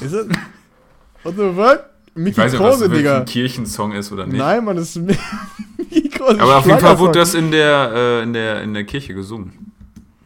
[0.00, 0.28] Ist es?
[1.22, 1.84] What the fuck?
[2.14, 3.18] Ich Mickey weiß nicht, ob das Digga.
[3.20, 4.36] ein Kirchensong ist oder nicht.
[4.38, 5.02] Nein, Mann, das ist
[6.22, 6.40] Krause.
[6.42, 9.72] Aber auf jeden Fall wurde das in der, äh, in der, in der Kirche gesungen.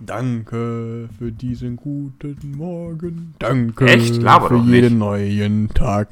[0.01, 3.35] Danke für diesen guten Morgen.
[3.39, 4.21] Danke Echt?
[4.23, 4.75] Laber für doch nicht.
[4.75, 6.09] jeden neuen Tag.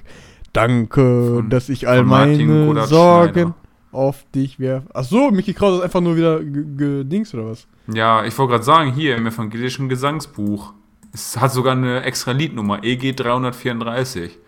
[0.53, 3.55] Danke, Von- dass ich all meine Sorgen
[3.93, 4.87] auf dich werfe.
[4.95, 7.67] Ach so, Mickey Krause ist einfach nur wieder ge- gedings oder was?
[7.93, 10.73] Ja, ich wollte gerade sagen, hier im evangelischen Gesangsbuch.
[11.13, 14.39] Es hat sogar eine extra Liednummer, EG 334.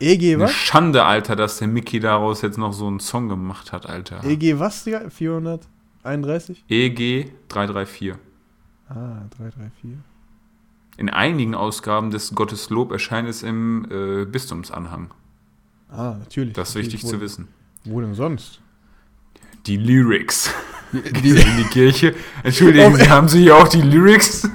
[0.00, 0.52] EG Eine was?
[0.52, 4.22] Schande, Alter, dass der Mickey daraus jetzt noch so einen Song gemacht hat, Alter.
[4.24, 5.08] EG was, Digga?
[5.08, 6.64] 431?
[6.68, 8.14] EG 334.
[8.88, 9.90] Ah, 334.
[10.96, 15.10] In einigen Ausgaben des Gotteslob erscheint es im äh, Bistumsanhang.
[15.90, 16.54] Ah, natürlich.
[16.54, 16.94] Das ist natürlich.
[16.94, 17.48] wichtig wo, zu wissen.
[17.84, 18.60] Wo denn sonst?
[19.66, 20.50] Die Lyrics.
[20.92, 22.14] Die, Die in die Kirche.
[22.42, 24.42] Entschuldigen Oh, Sie, haben Sie hier auch die Lyrics?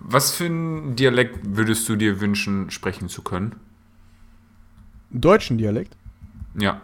[0.00, 3.54] Was für ein Dialekt würdest du dir wünschen, sprechen zu können?
[5.10, 5.96] Deutschen Dialekt.
[6.58, 6.80] Ja.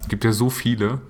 [0.00, 1.00] Es gibt ja so viele.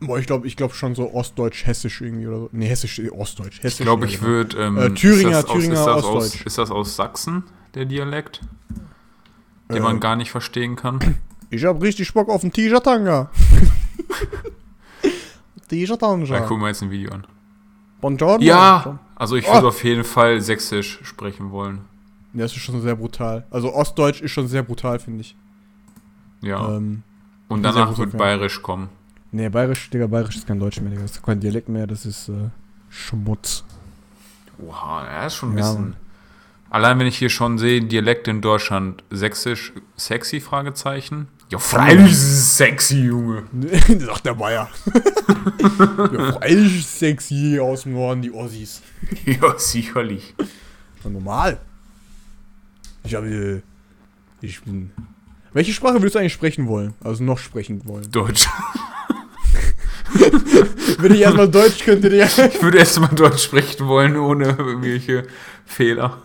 [0.00, 2.48] Boah, ich glaube ich glaub schon so Ostdeutsch-Hessisch irgendwie oder so.
[2.52, 3.62] Nee, Hessisch, äh, Ostdeutsch.
[3.62, 4.56] Hessisch Ich glaube, ich würde.
[4.58, 6.46] Ähm, Äh, Thüringer, ist das aus, Thüringer, ist das aus, Ostdeutsch.
[6.46, 7.42] ist das aus Sachsen,
[7.74, 8.40] der Dialekt?
[9.68, 10.98] Den Äh, man gar nicht verstehen kann.
[11.50, 13.30] Ich hab richtig Bock auf einen Tiger-Tanga.
[15.02, 15.08] Da
[15.68, 16.40] Tiger-Tanga.
[16.40, 17.26] gucken wir jetzt ein Video an.
[18.00, 18.42] Buongiorno.
[18.44, 18.98] Ja!
[19.16, 19.54] Also ich Oh.
[19.54, 21.80] würde auf jeden Fall sächsisch sprechen wollen.
[22.34, 23.46] Ja, das ist schon sehr brutal.
[23.50, 25.34] Also Ostdeutsch ist schon sehr brutal, finde ich.
[26.40, 26.76] Ja.
[26.76, 27.02] Ähm,
[27.48, 28.18] Und danach wird Fan.
[28.18, 28.88] bayerisch kommen.
[29.32, 31.02] nee, bayerisch, Digga, bayerisch ist kein Deutsch mehr, Digga.
[31.02, 32.50] Das ist kein Dialekt mehr, das ist äh,
[32.90, 33.64] Schmutz.
[34.64, 35.82] Oha, er ist schon ein Ja, bisschen.
[35.90, 35.96] Mann.
[36.70, 41.28] Allein wenn ich hier schon sehe, Dialekt in Deutschland, sächsisch, sexy, Fragezeichen.
[41.50, 43.44] Ja, freilich ist es sexy, Junge.
[43.98, 44.68] Sagt der Bayer.
[46.12, 48.82] ja, freilich sexy aus dem Norden, die Ossis.
[49.24, 50.34] ja, sicherlich.
[51.02, 51.58] Ja, normal.
[53.04, 53.28] Ich habe.
[53.28, 53.62] äh,
[54.42, 54.90] Ich bin.
[55.54, 56.92] Welche Sprache würdest du eigentlich sprechen wollen?
[57.02, 58.10] Also noch sprechen wollen.
[58.12, 58.46] Deutsch.
[60.98, 62.26] Wenn ich erstmal Deutsch könnte, Digga.
[62.26, 65.26] Ich würde erst mal Deutsch sprechen wollen, ohne irgendwelche
[65.64, 66.18] Fehler.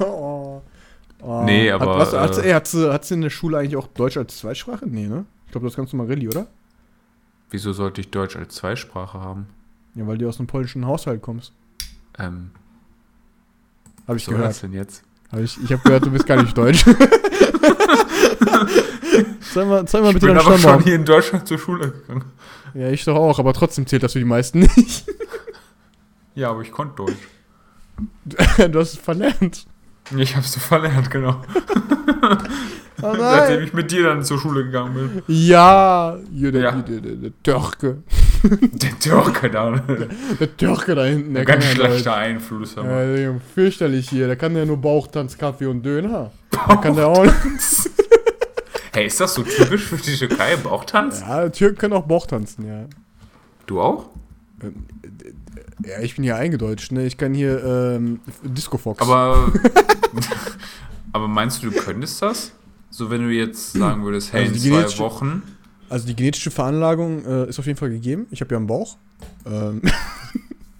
[0.00, 0.37] oh.
[1.20, 1.42] Oh.
[1.44, 3.76] Nee, aber, Hat, was, hat, äh, ey, hat, sie, hat sie in der Schule eigentlich
[3.76, 4.86] auch Deutsch als Zweitsprache?
[4.86, 5.24] Nee, ne?
[5.46, 6.46] Ich glaube, das kannst du mal Rilli, oder?
[7.50, 9.46] Wieso sollte ich Deutsch als Zweisprache haben?
[9.94, 11.52] Ja, weil du aus einem polnischen Haushalt kommst.
[12.18, 12.50] Ähm,
[14.06, 14.62] Habe ich so was gehört.
[14.62, 15.02] denn jetzt?
[15.32, 16.84] Hab ich ich habe gehört, du bist gar nicht deutsch.
[19.52, 20.82] zeig mal, zeig mal Ich bitte bin deinen aber schon Stammbaum.
[20.84, 22.24] hier in Deutschland zur Schule gegangen.
[22.74, 25.06] Ja, ich doch auch, aber trotzdem zählt das für die meisten nicht.
[26.34, 27.28] Ja, aber ich konnte Deutsch.
[28.70, 29.66] du hast es verlernt.
[30.16, 31.42] Ich hab's so verlernt, genau.
[33.00, 35.22] Oh Seitdem ich mit dir dann zur Schule gegangen bin.
[35.28, 36.72] Ja, hier, der, Ja.
[36.72, 37.98] Der, der, der Türke.
[38.42, 39.70] Der Türke da.
[40.40, 42.74] Der Türke da hinten, der Ganz kann ja schlechter Einfluss.
[42.76, 42.86] Deutsch.
[42.86, 43.04] Aber.
[43.04, 44.26] Ja, fürchterlich hier.
[44.28, 46.30] Der kann ja nur Bauchtanz, Kaffee und Döner.
[46.68, 47.26] Der kann der auch.
[48.92, 50.56] Hey, ist das so typisch für die Türkei?
[50.56, 51.20] Bauchtanz?
[51.20, 52.86] Ja, Türken können auch Bauchtanzen, ja.
[53.66, 54.06] Du auch?
[55.84, 57.06] Ja, ich bin hier eingedeutscht, ne?
[57.06, 59.00] Ich kann hier ähm, Disco Fox.
[59.00, 59.52] Aber,
[61.12, 62.52] aber meinst du, du könntest das?
[62.90, 65.42] So, wenn du jetzt sagen würdest, hey, Also in zwei Wochen.
[65.88, 68.26] Also die genetische Veranlagung äh, ist auf jeden Fall gegeben.
[68.30, 68.96] Ich habe ja einen Bauch.
[69.46, 69.82] Ähm,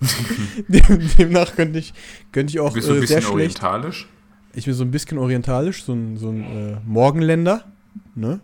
[0.69, 1.95] dem, demnach könnte ich,
[2.33, 3.33] könnte ich auch Bist du ein äh, bisschen schlecht.
[3.33, 4.09] orientalisch?
[4.55, 7.65] Ich bin so ein bisschen orientalisch, so ein, so ein äh, Morgenländer.
[8.15, 8.41] Ne?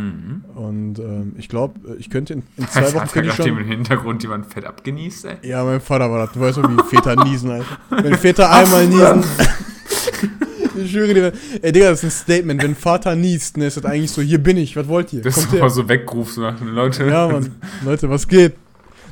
[0.00, 0.44] Mhm.
[0.54, 3.58] Und ähm, ich glaube, ich könnte in, in zwei Das Wochen hat ich gerade im.
[3.58, 5.36] Hintergrund jemand fett abgenießt, ey.
[5.42, 6.32] Ja, mein Vater war das.
[6.32, 7.78] Du weißt doch, wie Väter niesen, Alter.
[7.90, 9.24] Wenn Väter einmal niesen.
[10.82, 11.32] ich schwöre dir.
[11.62, 12.62] Ey, Digga, das ist ein Statement.
[12.62, 15.22] Wenn Vater niest, ne, ist das eigentlich so: Hier bin ich, was wollt ihr?
[15.22, 17.06] Das Kommt ist mal so weggerufen nach den Leute.
[17.06, 17.54] Ja, Mann.
[17.84, 18.54] Leute, was geht?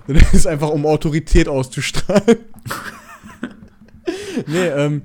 [0.07, 2.39] Das ist einfach, um Autorität auszustrahlen.
[4.47, 5.03] Nee, ähm,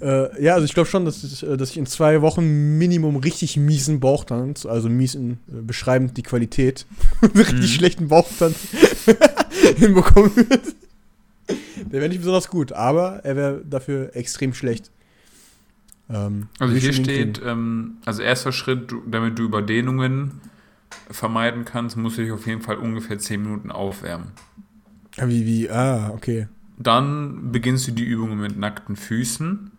[0.00, 3.16] äh, ja, also ich glaube schon, dass ich, äh, dass ich in zwei Wochen Minimum
[3.16, 6.86] richtig miesen Bauchtanz, also miesen, äh, beschreibend die Qualität,
[7.34, 7.62] richtig Mhm.
[7.64, 8.56] schlechten Bauchtanz
[9.76, 10.60] hinbekommen würde.
[11.92, 14.90] Der wäre nicht besonders gut, aber er wäre dafür extrem schlecht.
[16.10, 20.40] Ähm, Also hier steht, ähm, also erster Schritt, damit du Überdehnungen
[21.10, 24.28] vermeiden kannst, musst du dich auf jeden Fall ungefähr 10 Minuten aufwärmen.
[25.16, 26.48] Wie, wie, ah, okay.
[26.76, 29.70] Dann beginnst du die Übungen mit nackten Füßen,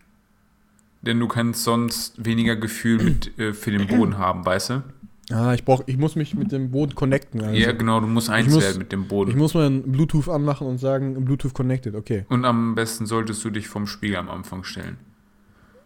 [1.02, 4.82] denn du kannst sonst weniger Gefühl mit, äh, für den Boden haben, weißt du?
[5.30, 7.40] Ah, ich brauch, ich muss mich mit dem Boden connecten.
[7.42, 7.52] Also.
[7.54, 9.36] Ja, genau, du musst eins muss- werden mit dem Ich Boden.
[9.36, 12.24] muss meinen Bluetooth anmachen und sagen, Bluetooth connected, okay.
[12.28, 14.96] Und am besten solltest du dich vom Spiegel am Anfang stellen.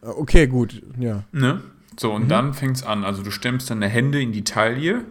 [0.03, 1.25] Äh, Okay, gut, ja.
[1.33, 1.63] Ne?
[1.99, 2.29] So, und Mhm.
[2.29, 3.05] dann fängt's an.
[3.05, 5.05] Also du stemmst deine Hände in die Taille.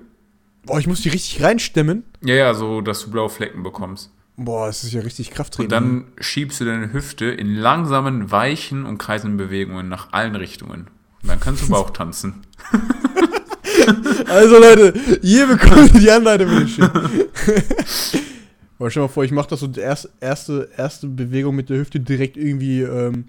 [0.66, 2.04] Boah, ich muss die richtig reinstemmen.
[2.22, 4.12] Ja, ja, so, dass du blaue Flecken bekommst.
[4.42, 5.66] Boah, das ist ja richtig Krafttraining.
[5.68, 10.88] Und dann schiebst du deine Hüfte in langsamen, weichen und kreisenden Bewegungen nach allen Richtungen.
[11.22, 12.36] Und dann kannst du Bauch tanzen.
[14.28, 16.92] Also Leute, hier bekommt ihr die Anleitung für den Shit.
[18.90, 22.00] Stell mal vor, ich mache das so die erste, erste, erste Bewegung mit der Hüfte
[22.00, 23.26] direkt irgendwie, ähm,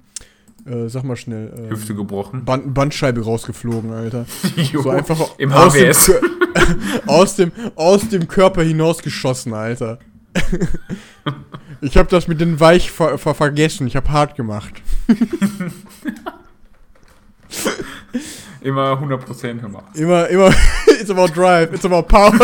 [0.66, 2.44] äh, sag mal schnell, ähm, Hüfte gebrochen.
[2.44, 4.26] Band, Bandscheibe rausgeflogen, Alter.
[4.56, 6.08] Jo, So einfach Im aus dem, HWS.
[6.10, 9.98] Kör- aus, dem, aus dem Körper hinausgeschossen, Alter.
[11.82, 13.86] Ich habe das mit den Weich ver ver vergessen.
[13.86, 14.74] Ich habe hart gemacht.
[18.60, 19.96] Immer 100% gemacht.
[19.96, 20.50] Immer, immer,
[21.00, 22.36] it's about drive, it's about power.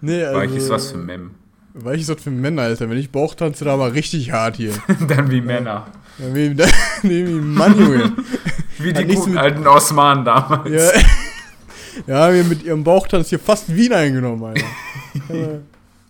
[0.00, 0.40] nee, also.
[0.40, 1.32] Weich ist was für Mem.
[1.74, 2.88] Weich ist was für Männer, Alter.
[2.88, 4.72] Wenn ich Bauch tanze, da aber richtig hart hier.
[5.06, 5.86] Dann wie Männer.
[6.18, 6.64] Ja, wie, wie,
[7.02, 7.20] wie
[7.82, 8.12] Junge.
[8.78, 10.70] Wie die guten alten Osmanen damals.
[10.70, 10.90] Ja,
[12.06, 14.66] ja, wir mit ihrem Bauchtanz hier fast Wien eingenommen, Alter.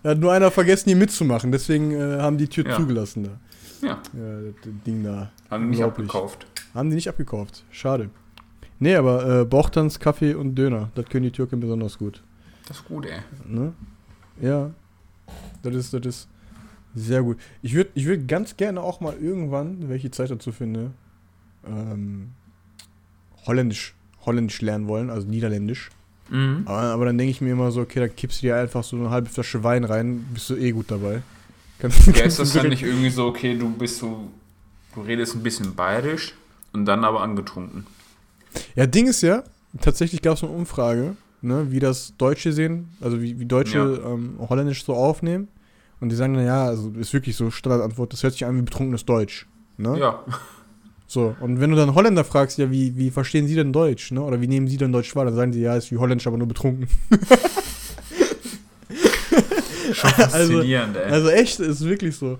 [0.04, 1.52] Da hat nur einer vergessen, hier mitzumachen.
[1.52, 2.76] Deswegen äh, haben die Tür Ja.
[2.76, 3.86] zugelassen da.
[3.86, 3.88] Ja.
[4.12, 5.30] Ja, das Ding da.
[5.48, 6.08] Haben nicht Unglaublich.
[6.08, 6.46] abgekauft.
[6.74, 7.62] Haben die nicht abgekauft.
[7.70, 8.10] Schade.
[8.80, 12.20] Nee, aber äh, Bauchtanz, Kaffee und Döner, das können die Türken besonders gut.
[12.66, 13.20] Das ist gut, ey.
[13.46, 13.72] Ne?
[14.40, 14.70] Ja.
[15.62, 16.28] Das ist, das ist
[16.96, 17.38] sehr gut.
[17.62, 20.90] Ich würde ich würd ganz gerne auch mal irgendwann, welche Zeit dazu finde,
[21.64, 22.30] ähm,
[23.46, 23.94] Holländisch,
[24.24, 25.90] Holländisch lernen wollen, also Niederländisch.
[26.30, 26.62] Mhm.
[26.64, 28.96] Aber, aber dann denke ich mir immer so, okay, da kippst du dir einfach so
[28.96, 31.22] eine halbe Flasche Wein rein, bist du eh gut dabei.
[31.78, 34.30] Kannst, Ja, ist das dann nicht irgendwie so, okay, du bist so,
[34.94, 36.34] du redest ein bisschen bayerisch
[36.72, 37.86] und dann aber angetrunken.
[38.74, 39.42] Ja, Ding ist ja,
[39.80, 44.36] tatsächlich gab es eine Umfrage, ne, wie das Deutsche sehen, also wie, wie Deutsche ähm,
[44.38, 45.48] Holländisch so aufnehmen.
[46.00, 49.04] Und die sagen, naja, also ist wirklich so Standardantwort, das hört sich an wie betrunkenes
[49.04, 49.46] Deutsch.
[49.76, 49.98] Ne?
[49.98, 50.24] Ja.
[51.12, 54.22] So, und wenn du dann Holländer fragst, ja, wie, wie verstehen sie denn Deutsch, ne?
[54.22, 56.38] Oder wie nehmen sie denn Deutsch wahr, dann sagen sie, ja, ist wie Holländisch, aber
[56.38, 56.88] nur betrunken.
[59.92, 61.10] Schon faszinierend, ey.
[61.12, 62.38] Also echt, ist wirklich so.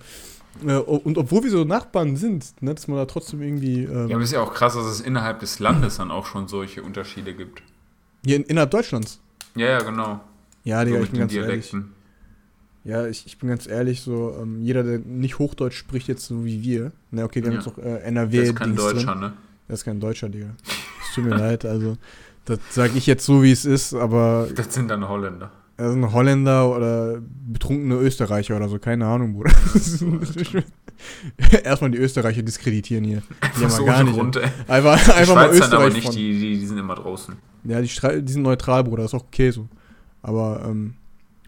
[0.67, 3.85] Äh, Und obwohl wir so Nachbarn sind, ne, dass man da trotzdem irgendwie.
[3.85, 6.49] Ähm, Ja, aber ist ja auch krass, dass es innerhalb des Landes dann auch schon
[6.49, 7.63] solche Unterschiede gibt.
[8.25, 9.21] hier in, innerhalb Deutschlands.
[9.55, 10.21] Ja, ja, genau.
[10.65, 11.75] Ja, So Digga, ich bin ganz ehrlich.
[12.85, 16.45] Ja, ich, ich bin ganz ehrlich, so, ähm, jeder, der nicht Hochdeutsch spricht, jetzt so
[16.45, 17.65] wie wir, ne, okay, wir haben Ja.
[17.65, 18.37] jetzt auch äh, NRW.
[18.39, 19.21] Der ist kein Dings Deutscher, Drin.
[19.21, 19.33] ne?
[19.69, 20.47] Der ist kein Deutscher, Digga.
[21.09, 21.97] Es tut mir leid, also,
[22.45, 25.53] das sage ich jetzt so, wie es ist, aber Das sind dann Holländer.
[25.77, 29.53] er ist ein Holländer oder betrunkene Österreicher oder so, keine Ahnung, Bruder.
[31.65, 33.23] Erstmal die Österreicher diskreditieren hier.
[33.59, 34.17] Die haben so gar nicht.
[34.17, 34.43] runter.
[34.69, 37.35] Einfach, Die einfach mal Schweizer aber Österreich nicht, die, die, die sind immer draußen.
[37.65, 37.89] Ja, die,
[38.23, 39.69] die sind neutral, Bruder, ist auch okay so.
[40.23, 40.95] Aber ähm,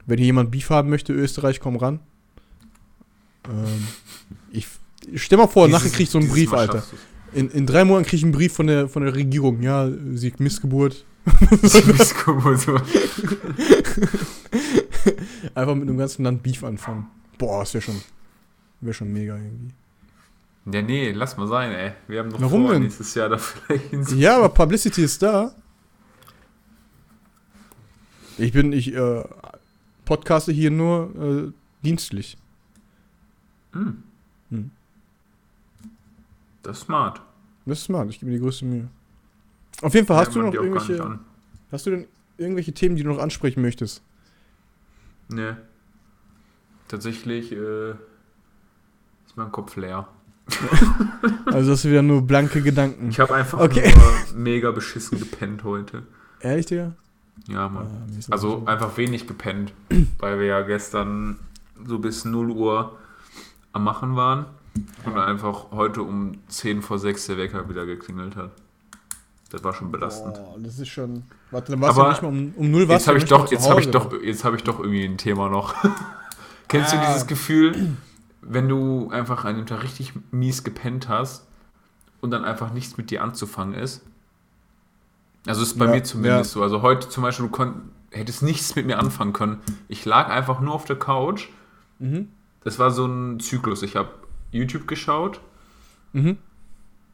[0.06, 2.00] wenn hier jemand Beef haben möchte, Österreich, komm ran.
[3.48, 3.86] Ähm,
[4.52, 4.66] ich,
[5.16, 6.82] stell mal vor, nachher Dieses- krieg ich so einen Brief, Mal Alter.
[7.32, 9.60] In, in drei Monaten krieg ich einen Brief von der, von der Regierung.
[9.62, 11.04] Ja, sie Missgeburt.
[11.62, 12.66] Missgeburt.
[15.54, 17.06] Einfach mit einem ganzen Land Beef anfangen.
[17.38, 18.00] Boah, das wäre schon,
[18.80, 19.74] wär schon mega irgendwie.
[20.72, 21.92] Ja, nee, lass mal sein, ey.
[22.08, 22.82] Wir haben noch Warum vor, denn?
[22.84, 25.54] nächstes Jahr da vielleicht hin Ja, aber Publicity ist da.
[28.38, 29.24] Ich bin, ich äh,
[30.04, 31.52] podcaste hier nur äh,
[31.84, 32.36] dienstlich.
[33.72, 34.02] Hm.
[34.50, 34.70] Hm.
[36.62, 37.20] Das ist smart.
[37.66, 38.88] Das ist smart, ich gebe mir die größte Mühe.
[39.82, 41.18] Auf jeden Fall, hast Ja, du noch irgendwelche,
[41.72, 42.06] hast du denn
[42.38, 44.02] irgendwelche Themen, die du noch ansprechen möchtest?
[45.28, 45.52] Nee.
[46.88, 50.08] Tatsächlich äh, ist mein Kopf leer.
[51.46, 53.08] Also das sind wieder nur blanke Gedanken.
[53.10, 53.92] Ich habe einfach Okay.
[53.94, 56.02] nur mega beschissen gepennt heute.
[56.40, 56.94] Ehrlich, Digga?
[57.48, 57.86] Ja, Mann.
[58.16, 59.72] Das Also so- einfach wenig gepennt,
[60.18, 61.38] weil wir ja gestern
[61.86, 62.96] so bis 0 Uhr
[63.72, 64.46] am Machen waren
[65.04, 68.50] und einfach heute um 10 vor 6 der Wecker wieder geklingelt hat.
[69.50, 70.34] Das war schon belastend.
[70.34, 71.22] Boah, das ist schon.
[71.50, 73.28] Warte, dann warst Aber du nicht mal um, um null warst Jetzt habe du ich
[73.30, 75.74] doch, jetzt habe ich doch, jetzt habe ich doch irgendwie ein Thema noch.
[76.68, 77.06] Kennst du Ah.
[77.06, 77.94] dieses Gefühl,
[78.40, 81.46] wenn du einfach an dem Tag richtig mies gepennt hast
[82.20, 84.02] und dann einfach nichts mit dir anzufangen ist?
[85.46, 86.60] Also ist bei Ja, mir zumindest ja.
[86.60, 86.62] so.
[86.62, 87.76] Also heute zum Beispiel, du konnt,
[88.10, 89.60] hättest nichts mit mir anfangen können.
[89.88, 91.48] Ich lag einfach nur auf der Couch.
[91.98, 92.28] Mhm.
[92.62, 93.82] Das war so ein Zyklus.
[93.82, 94.08] Ich habe
[94.52, 95.40] YouTube geschaut,
[96.12, 96.38] Mhm.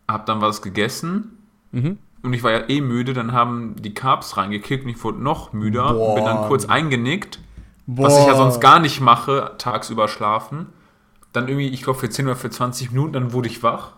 [0.09, 1.39] habe dann was gegessen
[1.73, 1.99] Mhm.
[2.23, 3.15] und ich war ja eh müde.
[3.15, 5.93] Dann haben die Carbs reingekickt und ich wurde noch müder.
[5.95, 6.15] Boah.
[6.15, 7.41] Bin dann kurz eingenickt.
[7.87, 8.07] Boah.
[8.07, 10.67] Was ich ja sonst gar nicht mache, tagsüber schlafen.
[11.33, 13.93] Dann irgendwie, ich glaube, für 10 oder für 20 Minuten, dann wurde ich wach.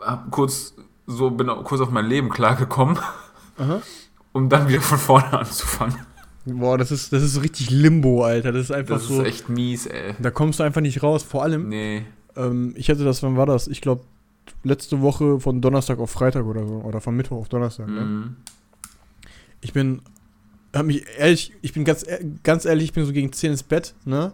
[0.00, 0.74] Hab kurz
[1.06, 2.98] so, bin kurz auf mein Leben klargekommen,
[4.32, 5.96] um dann wieder von vorne anzufangen.
[6.44, 8.50] Boah, das ist, das ist so richtig Limbo, Alter.
[8.52, 9.20] Das ist einfach Das so.
[9.22, 10.14] ist echt mies, ey.
[10.18, 11.22] Da kommst du einfach nicht raus.
[11.22, 12.04] Vor allem, Nee.
[12.36, 13.68] ähm, ich hatte das, wann war das?
[13.68, 14.02] Ich glaube,
[14.64, 16.74] letzte Woche von Donnerstag auf Freitag oder so.
[16.82, 17.86] Oder von Mittwoch auf Donnerstag.
[17.86, 18.00] Ne?
[18.00, 18.36] Mhm.
[19.60, 20.02] Ich bin,
[20.74, 22.04] hab mich ehrlich, ich bin ganz,
[22.42, 24.32] ganz ehrlich, ich bin so gegen 10 ins Bett, ne?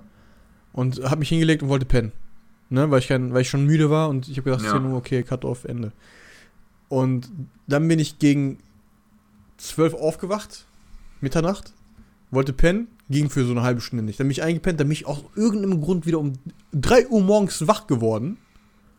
[0.73, 2.13] Und hab mich hingelegt und wollte pennen.
[2.71, 2.91] Ne?
[2.91, 4.73] Weil ich, kein, weil ich schon müde war und ich habe gedacht, Ja.
[4.73, 5.93] 10 Uhr, okay, Cut off, Ende.
[6.89, 7.31] Und
[7.67, 8.59] dann bin ich gegen
[9.59, 10.65] 12 aufgewacht,
[11.21, 11.73] Mitternacht,
[12.31, 14.21] wollte pennen, ging für so eine halbe Stunde nicht.
[14.21, 16.35] Dann bin ich eingepennt, dann bin ich aus irgendeinem Grund wieder um
[16.73, 18.39] 3 Uhr morgens wach geworden.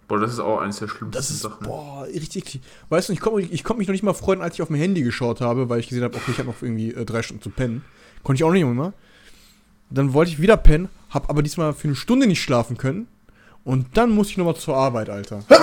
[0.07, 1.67] Boah, das ist auch eines der schlimmsten Das ist, Sachen.
[1.67, 2.59] boah, richtig.
[2.89, 4.79] Weißt du, ich konnte ich konnt mich noch nicht mal freuen, als ich auf mein
[4.79, 7.43] Handy geschaut habe, weil ich gesehen habe, okay, ich habe noch irgendwie äh, drei Stunden
[7.43, 7.83] zu pennen.
[8.23, 8.93] Konnte ich auch nicht immer.
[9.91, 13.07] Dann wollte ich wieder pennen, habe aber diesmal für eine Stunde nicht schlafen können.
[13.63, 15.43] Und dann musste ich nochmal zur Arbeit, Alter.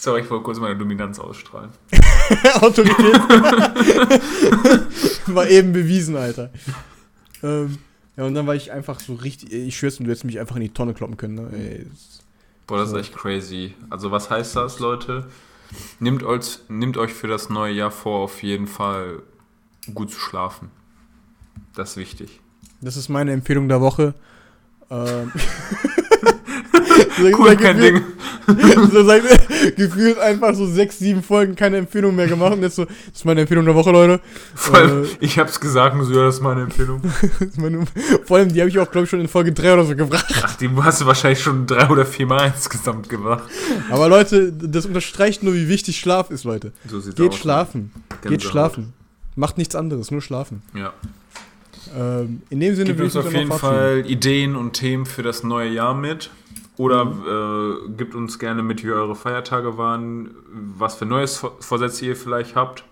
[0.00, 1.70] Sorry, ich wollte kurz meine Dominanz ausstrahlen.
[2.60, 2.96] Autorität.
[5.26, 6.50] war eben bewiesen, Alter.
[7.42, 7.78] Ähm,
[8.16, 10.62] ja, und dann war ich einfach so richtig, ich schwör's, du hättest mich einfach in
[10.62, 11.34] die Tonne kloppen können.
[11.34, 11.48] Ne?
[11.52, 11.86] Ey,
[12.68, 12.96] Boah, das So.
[12.96, 13.74] ist echt crazy.
[13.90, 15.26] Also was heißt das, Leute?
[15.98, 19.20] Nehmt euch, nehmt euch für das neue Jahr vor, auf jeden Fall
[19.94, 20.70] gut zu schlafen.
[21.74, 22.38] Das ist wichtig.
[22.80, 24.14] Das ist meine Empfehlung der Woche.
[24.90, 25.32] Ähm,
[27.38, 28.00] Cool, kein Ding.
[28.92, 29.22] so seit,
[29.76, 32.52] gefühlt einfach so sechs, sieben Folgen keine Empfehlung mehr gemacht.
[32.54, 34.20] Und jetzt so, das ist meine Empfehlung der Woche, Leute.
[34.54, 35.06] Vor allem, Äh.
[35.20, 37.00] ich hab's gesagt so, ja, das ist meine Empfehlung.
[37.56, 37.84] Meine,
[38.24, 40.26] vor allem, die habe ich auch, glaube ich, schon in Folge 3 oder so gebracht.
[40.42, 43.42] Ach, die hast du wahrscheinlich schon drei oder vier Mal insgesamt gemacht.
[43.90, 46.72] Aber Leute, das unterstreicht nur, wie wichtig Schlaf ist, Leute.
[46.88, 47.38] So sieht's Geht aus.
[47.38, 47.90] schlafen.
[48.22, 48.50] Geht Gänsehaut.
[48.52, 48.92] schlafen.
[49.36, 50.62] Macht nichts anderes, nur schlafen.
[50.74, 50.92] Ja.
[51.96, 53.58] Ähm, in dem Sinne will uns ich auf uns dann jeden.
[53.58, 56.30] Fall Ideen und Themen für das neue Jahr mit.
[56.78, 57.88] Oder Mhm.
[57.90, 60.30] äh, gebt uns gerne mit, wie eure Feiertage waren,
[60.76, 62.84] was für neues Vor- Vorsätze ihr vielleicht habt,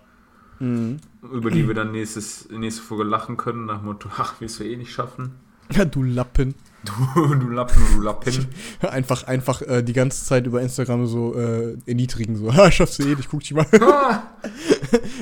[0.59, 0.97] Mhm.
[1.33, 4.63] über die wir dann nächstes, nächste Folge lachen können, nach dem Motto, ach, wirst du
[4.65, 5.31] eh nicht schaffen.
[5.73, 6.53] Ja, du Lappen.
[6.83, 6.91] Du,
[7.35, 8.47] du Lappen, du Lappen.
[8.81, 12.35] Einfach, einfach äh, die ganze Zeit über Instagram so äh, erniedrigen.
[12.37, 13.65] So, ha, schaffst du eh nicht, guck dich mal.
[13.81, 14.23] Ah!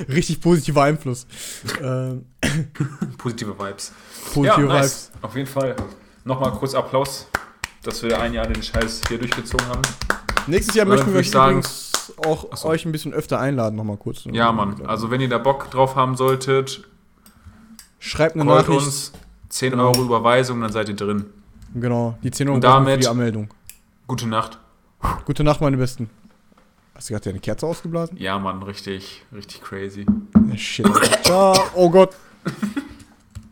[0.08, 1.26] Richtig positiver Einfluss.
[1.82, 2.26] ähm,
[3.18, 3.92] Positive Vibes.
[4.32, 4.68] positive ja, Vibes.
[4.72, 5.10] nice.
[5.22, 5.74] Auf jeden Fall.
[6.24, 7.28] Nochmal kurz Applaus,
[7.86, 9.82] dass wir ein Jahr den Scheiß hier durchgezogen haben.
[10.46, 12.68] Nächstes Jahr möchten wir euch sagen- übrigens auch Achso.
[12.68, 14.24] euch ein bisschen öfter einladen, nochmal kurz.
[14.24, 14.84] Ja, Mann.
[14.86, 16.84] Also wenn ihr da Bock drauf haben solltet,
[17.98, 18.68] Schreibt eine Nachricht.
[18.68, 19.12] uns
[19.48, 19.88] 10 Genau.
[19.88, 21.24] Euro Überweisung, dann seid ihr drin.
[21.74, 23.48] Genau, die 10 Euro Und wir für damit- die Anmeldung.
[24.06, 24.58] Gute Nacht.
[25.24, 26.08] Gute Nacht, meine Besten.
[26.94, 28.16] Hast du gerade deine Kerze ausgeblasen?
[28.18, 30.06] Ja, Mann, richtig, richtig crazy.
[30.56, 30.86] Shit.
[31.24, 31.54] Ciao.
[31.74, 32.14] Oh Gott.